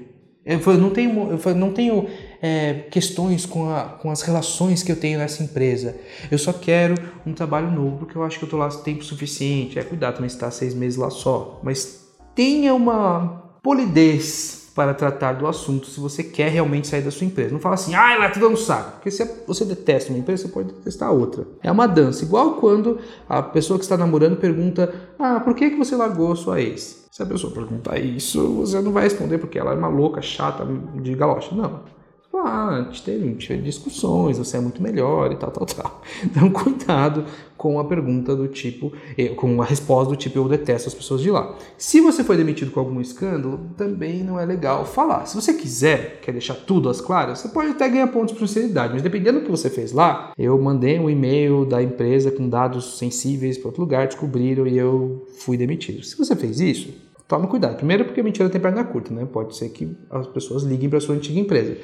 eu 0.48 0.78
não 0.78 0.90
tenho, 0.90 1.38
eu 1.46 1.56
não 1.56 1.74
tenho 1.74 2.08
é, 2.42 2.86
questões 2.92 3.46
com, 3.46 3.70
a, 3.70 3.84
com 3.84 4.12
as 4.12 4.22
relações 4.22 4.84
que 4.84 4.92
eu 4.92 4.96
tenho 4.96 5.20
nessa 5.20 5.44
empresa. 5.44 5.96
Eu 6.32 6.38
só 6.38 6.54
quero 6.54 6.96
um 7.26 7.34
trabalho 7.34 7.72
novo, 7.72 7.98
porque 7.98 8.18
eu 8.18 8.24
acho 8.24 8.38
que 8.38 8.44
eu 8.44 8.48
estou 8.48 8.60
lá 8.60 8.70
tempo 8.70 9.04
suficiente. 9.04 9.80
É 9.80 9.84
cuidado 9.84 10.16
também 10.16 10.28
estar 10.28 10.52
seis 10.52 10.74
meses 10.74 10.98
lá 10.98 11.10
só. 11.10 11.60
Mas 11.64 12.08
tenha 12.36 12.74
uma 12.74 13.44
polidez 13.62 14.68
para 14.78 14.94
tratar 14.94 15.34
do 15.34 15.48
assunto 15.48 15.88
se 15.88 16.00
você 16.00 16.24
quer 16.24 16.52
realmente 16.52 16.88
sair 16.88 17.02
da 17.02 17.10
sua 17.10 17.26
empresa. 17.26 17.52
Não 17.52 17.60
fala 17.60 17.74
assim, 17.74 17.96
ah, 17.96 18.14
ela 18.14 18.30
tá 18.30 18.40
dando 18.40 18.56
saco. 18.56 18.92
Porque 18.92 19.10
se 19.10 19.28
você 19.48 19.66
detesta 19.66 20.12
uma 20.12 20.20
empresa, 20.20 20.44
você 20.44 20.50
pode 20.50 20.72
detestar 20.72 21.12
outra. 21.12 21.48
É 21.64 21.72
uma 21.72 21.88
dança. 21.88 22.24
Igual 22.24 22.58
quando 22.58 23.00
a 23.28 23.42
pessoa 23.42 23.80
que 23.80 23.86
está 23.86 23.98
namorando 23.98 24.38
pergunta, 24.38 24.94
ah, 25.18 25.40
por 25.40 25.56
que, 25.56 25.72
que 25.72 25.76
você 25.76 25.96
largou 25.96 26.32
a 26.32 26.36
sua 26.36 26.62
ex? 26.62 27.08
Se 27.12 27.24
a 27.24 27.26
pessoa 27.26 27.52
perguntar 27.52 27.98
isso, 27.98 28.54
você 28.54 28.80
não 28.80 28.92
vai 28.92 29.06
responder 29.06 29.40
porque 29.40 29.58
ela 29.58 29.72
é 29.72 29.76
uma 29.76 29.88
louca, 29.88 30.22
chata, 30.22 30.64
de 31.02 31.16
galocha. 31.16 31.56
Não. 31.56 31.97
Ah, 32.46 32.70
a 32.70 32.84
gente 32.84 33.04
teve, 33.04 33.34
discussões, 33.62 34.38
você 34.38 34.58
é 34.58 34.60
muito 34.60 34.82
melhor 34.82 35.32
e 35.32 35.36
tal, 35.36 35.52
tal, 35.52 35.66
tal. 35.66 36.02
Então, 36.24 36.50
cuidado 36.50 37.26
com 37.58 37.80
a 37.80 37.86
pergunta 37.86 38.36
do 38.36 38.48
tipo, 38.48 38.94
com 39.36 39.62
a 39.62 39.66
resposta 39.66 40.14
do 40.14 40.16
tipo, 40.16 40.38
eu 40.38 40.48
detesto 40.48 40.88
as 40.88 40.94
pessoas 40.94 41.22
de 41.22 41.32
lá. 41.32 41.56
Se 41.78 42.00
você 42.00 42.24
foi 42.24 42.38
demitido 42.38 42.72
com 42.72 42.80
algum 42.80 43.02
escândalo, 43.02 43.72
também 43.76 44.24
não 44.24 44.40
é 44.40 44.46
legal 44.46 44.86
falar. 44.86 45.26
Se 45.26 45.36
você 45.36 45.54
quiser, 45.54 46.20
quer 46.22 46.32
deixar 46.32 46.56
tudo 46.56 46.90
às 46.90 47.02
claras, 47.02 47.40
você 47.40 47.50
pode 47.50 47.72
até 47.72 47.90
ganhar 47.90 48.08
pontos 48.08 48.38
por 48.38 48.48
sinceridade, 48.48 48.94
mas 48.94 49.02
dependendo 49.02 49.40
do 49.40 49.46
que 49.46 49.52
você 49.52 49.70
fez 49.70 49.92
lá, 49.92 50.32
eu 50.38 50.60
mandei 50.62 51.00
um 51.00 51.10
e-mail 51.10 51.66
da 51.66 51.82
empresa 51.82 52.32
com 52.32 52.48
dados 52.48 52.98
sensíveis 52.98 53.58
para 53.58 53.70
outro 53.70 53.82
lugar, 53.82 54.08
descobriram 54.08 54.68
e 54.68 54.78
eu 54.78 55.26
fui 55.40 55.58
demitido. 55.58 56.04
Se 56.04 56.18
você 56.18 56.36
fez 56.36 56.60
isso, 56.60 57.07
toma 57.28 57.48
cuidado. 57.48 57.78
Primeiro, 57.78 58.06
porque 58.06 58.24
mentira 58.24 58.50
tem 58.50 58.62
perna 58.62 58.84
curta, 58.84 59.14
né? 59.14 59.26
Pode 59.26 59.56
ser 59.56 59.70
que 59.70 59.96
as 60.10 60.28
pessoas 60.28 60.64
liguem 60.64 60.90
para 60.90 61.00
sua 61.00 61.16
antiga 61.16 61.40
empresa. 61.40 61.78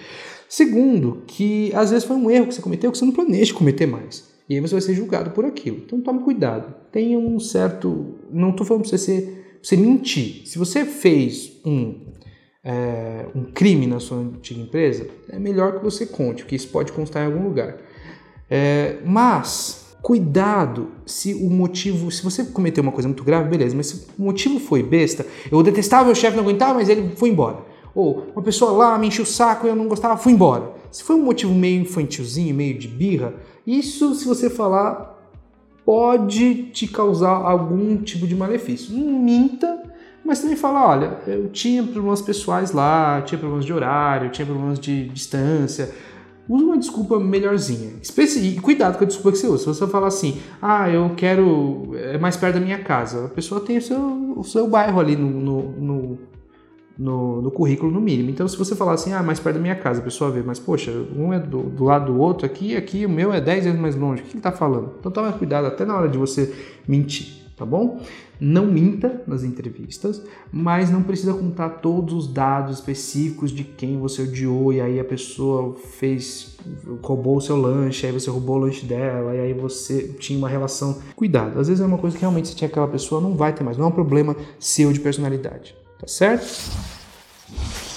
Segundo, 0.47 1.23
que 1.27 1.71
às 1.73 1.91
vezes 1.91 2.06
foi 2.06 2.15
um 2.15 2.29
erro 2.29 2.47
que 2.47 2.56
você 2.56 2.62
cometeu 2.62 2.91
que 2.91 2.97
você 2.97 3.06
não 3.06 3.12
planeja 3.12 3.53
cometer 3.53 3.86
mais. 3.86 4.32
E 4.47 4.56
aí 4.56 4.62
você 4.62 4.75
vai 4.75 4.82
ser 4.82 4.93
julgado 4.93 5.32
por 5.32 5.45
aquilo. 5.45 5.77
Então 5.77 6.01
tome 6.01 6.19
cuidado. 6.19 6.73
Tenha 6.91 7.17
um 7.17 7.39
certo. 7.39 8.15
Não 8.32 8.51
estou 8.51 8.65
falando 8.65 8.84
para 8.84 8.89
você 8.89 8.97
ser. 8.97 9.58
você 9.62 9.75
mentir. 9.75 10.47
Se 10.47 10.58
você 10.58 10.86
fez 10.86 11.60
um, 11.65 12.06
é, 12.63 13.25
um 13.34 13.45
crime 13.45 13.88
na 13.88 13.99
sua 13.99 14.17
antiga 14.17 14.62
empresa, 14.62 15.08
é 15.29 15.39
melhor 15.39 15.77
que 15.77 15.84
você 15.84 16.06
conte, 16.06 16.43
porque 16.43 16.56
isso 16.56 16.67
pode 16.69 16.91
constar 16.91 17.23
em 17.23 17.25
algum 17.27 17.43
lugar. 17.43 17.77
É, 18.49 18.97
mas 19.06 19.83
Cuidado 20.04 20.89
se 21.06 21.34
o 21.34 21.50
motivo, 21.50 22.12
se 22.12 22.22
você 22.22 22.44
cometeu 22.44 22.84
uma 22.84 22.92
coisa 22.92 23.08
muito 23.08 23.24
grave, 23.24 23.50
beleza, 23.50 23.74
mas 23.74 23.88
se 23.88 24.06
o 24.20 24.22
motivo 24.22 24.60
foi 24.60 24.84
besta, 24.84 25.26
eu 25.50 25.63
detestava 25.63 26.04
meu 26.04 26.13
chefe, 26.13 26.36
não 26.36 26.44
aguentava, 26.44 26.74
mas 26.74 26.89
ele 26.89 27.16
foi 27.16 27.30
embora. 27.30 27.60
Ou 27.96 28.28
uma 28.36 28.42
pessoa 28.42 28.74
lá 28.74 28.98
me 28.98 29.08
encheu 29.08 29.24
o 29.24 29.26
saco 29.26 29.66
e 29.66 29.70
eu 29.70 29.76
não 29.78 29.88
gostava, 29.88 30.18
fui 30.18 30.34
embora. 30.34 30.74
Se 30.92 31.02
foi 31.02 31.16
um 31.16 31.24
motivo 31.24 31.54
meio 31.54 31.84
infantilzinho, 31.84 32.54
meio 32.54 32.78
de 32.78 32.89
birra, 32.89 33.34
isso, 33.66 34.13
se 34.13 34.28
você 34.28 34.50
falar, 34.50 35.18
pode 35.86 36.66
te 36.74 36.86
causar 36.86 37.38
algum 37.38 37.96
tipo 37.96 38.28
de 38.28 38.36
malefício. 38.36 38.94
Não 38.94 39.08
minta, 39.08 39.84
mas 40.26 40.42
também 40.42 40.58
fala, 40.58 40.86
olha, 40.86 41.18
eu 41.26 41.48
tinha 41.48 41.82
problemas 41.82 42.22
pessoais 42.22 42.74
lá, 42.74 43.22
tinha 43.22 43.39
problemas 43.39 43.66
de 43.66 43.72
horário, 43.72 44.32
tinha 44.32 44.46
problemas 44.46 44.80
de 44.80 45.08
distância, 45.08 45.96
usa 46.47 46.65
uma 46.65 46.77
desculpa 46.77 47.19
melhorzinha. 47.19 47.93
E 48.41 48.60
cuidado 48.60 48.97
com 48.97 49.03
a 49.03 49.08
desculpa 49.08 49.32
que 49.32 49.38
você 49.38 49.47
usa. 49.47 49.60
Se 49.60 49.65
você 49.65 49.88
falar 49.88 50.08
assim, 50.08 50.39
ah, 50.62 50.89
eu 50.89 51.12
quero. 51.15 51.91
É 51.95 52.17
mais 52.17 52.36
perto 52.36 52.56
da 52.56 52.60
minha 52.60 52.79
casa. 52.84 53.25
A 53.25 53.29
pessoa 53.29 53.62
tem 53.62 53.77
o 53.77 53.82
seu, 53.82 54.34
o 54.38 54.43
seu 54.43 54.67
bairro 54.67 54.99
ali 54.99 55.15
no, 55.15 55.29
no, 55.29 55.71
no, 55.71 56.19
no, 56.97 57.41
no 57.41 57.51
currículo, 57.51 57.91
no 57.91 58.01
mínimo. 58.01 58.29
Então, 58.29 58.47
se 58.47 58.58
você 58.58 58.75
falar 58.75 58.93
assim, 58.93 59.13
ah, 59.13 59.23
mais 59.23 59.39
perto 59.39 59.56
da 59.56 59.62
minha 59.62 59.75
casa, 59.75 59.99
a 59.99 60.03
pessoa 60.03 60.32
vê, 60.32 60.41
mas 60.43 60.60
poxa, 60.60 60.91
um 61.15 61.34
é 61.34 61.39
do, 61.39 61.63
do 61.63 61.86
lado 61.86 62.12
do 62.12 62.19
outro 62.19 62.45
aqui, 62.45 62.75
aqui 62.75 63.06
o 63.06 63.10
meu 63.10 63.34
é 63.34 63.39
10 63.39 63.65
vezes 63.65 63.79
mais 63.79 63.95
longe. 63.95 64.21
O 64.21 64.25
que 64.25 64.32
ele 64.32 64.39
está 64.39 64.51
falando? 64.51 64.93
Então, 64.99 65.12
tome 65.12 65.32
cuidado 65.34 65.67
até 65.67 65.86
na 65.86 65.95
hora 65.95 66.10
de 66.10 66.17
você 66.17 66.53
mentir 66.88 67.42
tá 67.56 67.66
bom? 67.66 68.02
Não 68.39 68.66
minta 68.66 69.22
nas 69.28 69.44
entrevistas, 69.44 70.22
mas 70.52 70.89
não 70.89 71.04
precisa 71.04 71.34
contar 71.34 71.70
todos 71.70 72.13
os 72.13 72.28
dados 72.28 72.80
específicos 72.80 73.52
de 73.52 73.63
quem 73.63 74.00
você 74.00 74.24
odiou 74.24 74.74
e 74.74 74.82
aí 74.82 75.00
a 75.00 75.04
pessoa 75.04 75.76
fez, 75.76 76.58
roubou 77.02 77.38
o 77.38 77.42
seu 77.42 77.56
lanche, 77.56 78.06
aí 78.06 78.12
você 78.12 78.30
roubou 78.30 78.58
o 78.58 78.60
lanche 78.60 78.86
dela 78.86 79.36
e 79.36 79.39
aí 79.39 79.54
você 79.54 80.10
tinha 80.20 80.38
uma 80.38 80.50
relação. 80.50 81.00
Cuidado, 81.16 81.60
às 81.60 81.68
vezes 81.68 81.82
é 81.82 81.86
uma 81.86 81.98
coisa 81.98 82.16
que 82.16 82.22
realmente 82.22 82.50
você 82.50 82.56
tinha 82.56 82.68
aquela 82.68 82.88
pessoa, 82.88 83.22
não 83.22 83.36
vai 83.36 83.54
ter 83.54 83.63
mais, 83.63 83.78
não 83.78 83.86
é 83.86 83.89
um 83.89 83.92
problema 83.92 84.36
seu 84.60 84.92
de 84.92 85.00
personalidade, 85.00 85.76
tá 86.00 86.08
certo? 86.08 86.46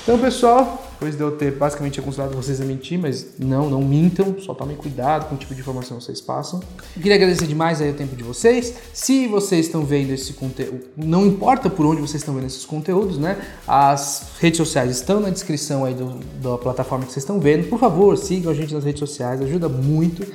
Então, 0.03 0.19
pessoal, 0.19 0.86
depois 0.97 1.15
de 1.15 1.23
eu 1.23 1.31
ter 1.31 1.53
basicamente 1.53 2.01
aconselhado 2.01 2.35
vocês 2.35 2.59
a 2.59 2.65
mentir, 2.65 2.99
mas 2.99 3.35
não, 3.39 3.69
não 3.69 3.83
mintam, 3.83 4.37
só 4.41 4.55
tomem 4.55 4.75
cuidado 4.77 5.29
com 5.29 5.35
o 5.35 5.39
tipo 5.39 5.55
de 5.55 5.61
informação 5.61 5.99
que 5.99 6.05
vocês 6.05 6.23
passam. 6.23 6.61
Eu 6.97 7.03
queria 7.03 7.17
agradecer 7.17 7.47
demais 7.47 7.83
aí 7.83 7.91
o 7.91 7.95
tempo 7.95 8.17
de 8.17 8.23
vocês. 8.23 8.75
Se 8.95 9.27
vocês 9.29 9.67
estão 9.67 9.85
vendo 9.85 10.11
esse 10.13 10.33
conteúdo, 10.33 10.87
não 10.97 11.27
importa 11.27 11.69
por 11.69 11.85
onde 11.85 12.01
vocês 12.01 12.23
estão 12.23 12.35
vendo 12.35 12.47
esses 12.47 12.65
conteúdos, 12.65 13.19
né? 13.19 13.37
As 13.69 14.29
redes 14.41 14.57
sociais 14.57 14.91
estão 14.91 15.21
na 15.21 15.29
descrição 15.29 15.85
aí 15.85 15.93
do, 15.93 16.19
da 16.41 16.57
plataforma 16.57 17.05
que 17.05 17.13
vocês 17.13 17.25
estão 17.25 17.39
vendo. 17.39 17.69
Por 17.69 17.79
favor, 17.79 18.17
sigam 18.17 18.51
a 18.51 18.55
gente 18.55 18.73
nas 18.73 18.85
redes 18.85 19.01
sociais, 19.01 19.43
ajuda 19.43 19.69
muito. 19.69 20.27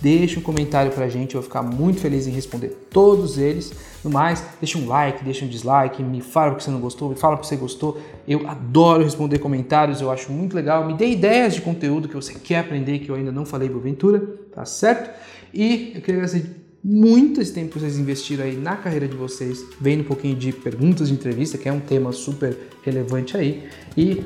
Deixe 0.00 0.38
um 0.38 0.42
comentário 0.42 0.92
pra 0.92 1.08
gente, 1.08 1.34
eu 1.34 1.40
vou 1.40 1.48
ficar 1.48 1.62
muito 1.62 2.00
feliz 2.00 2.26
em 2.26 2.30
responder 2.30 2.68
todos 2.90 3.38
eles. 3.38 3.72
No 4.04 4.10
mais, 4.10 4.44
deixa 4.60 4.78
um 4.78 4.86
like, 4.86 5.24
deixa 5.24 5.44
um 5.44 5.48
dislike, 5.48 6.02
me 6.02 6.20
fala 6.20 6.50
porque 6.50 6.64
você 6.64 6.70
não 6.70 6.80
gostou, 6.80 7.08
me 7.08 7.16
fala 7.16 7.36
porque 7.36 7.48
você 7.48 7.56
gostou. 7.56 7.98
Eu 8.28 8.48
adoro 8.48 9.02
responder 9.02 9.38
comentários, 9.38 10.00
eu 10.00 10.10
acho 10.10 10.30
muito 10.30 10.54
legal. 10.54 10.86
Me 10.86 10.94
dê 10.94 11.08
ideias 11.08 11.54
de 11.54 11.62
conteúdo 11.62 12.08
que 12.08 12.14
você 12.14 12.34
quer 12.34 12.58
aprender 12.58 12.98
que 12.98 13.08
eu 13.08 13.14
ainda 13.14 13.32
não 13.32 13.46
falei 13.46 13.68
porventura, 13.68 14.20
tá 14.54 14.64
certo? 14.64 15.10
E 15.52 15.92
eu 15.94 16.00
queria 16.02 16.20
agradecer 16.20 16.66
muito 16.84 17.40
esse 17.40 17.52
tempo 17.52 17.72
que 17.72 17.80
vocês 17.80 17.98
investiram 17.98 18.44
aí 18.44 18.56
na 18.56 18.76
carreira 18.76 19.08
de 19.08 19.16
vocês, 19.16 19.64
vendo 19.80 20.02
um 20.02 20.04
pouquinho 20.04 20.36
de 20.36 20.52
perguntas 20.52 21.08
de 21.08 21.14
entrevista, 21.14 21.58
que 21.58 21.68
é 21.68 21.72
um 21.72 21.80
tema 21.80 22.12
super 22.12 22.56
relevante 22.84 23.36
aí. 23.36 23.68
E 23.96 24.22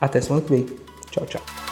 até 0.00 0.20
semana 0.20 0.44
que 0.44 0.50
vem. 0.50 0.66
Tchau, 1.10 1.26
tchau. 1.26 1.71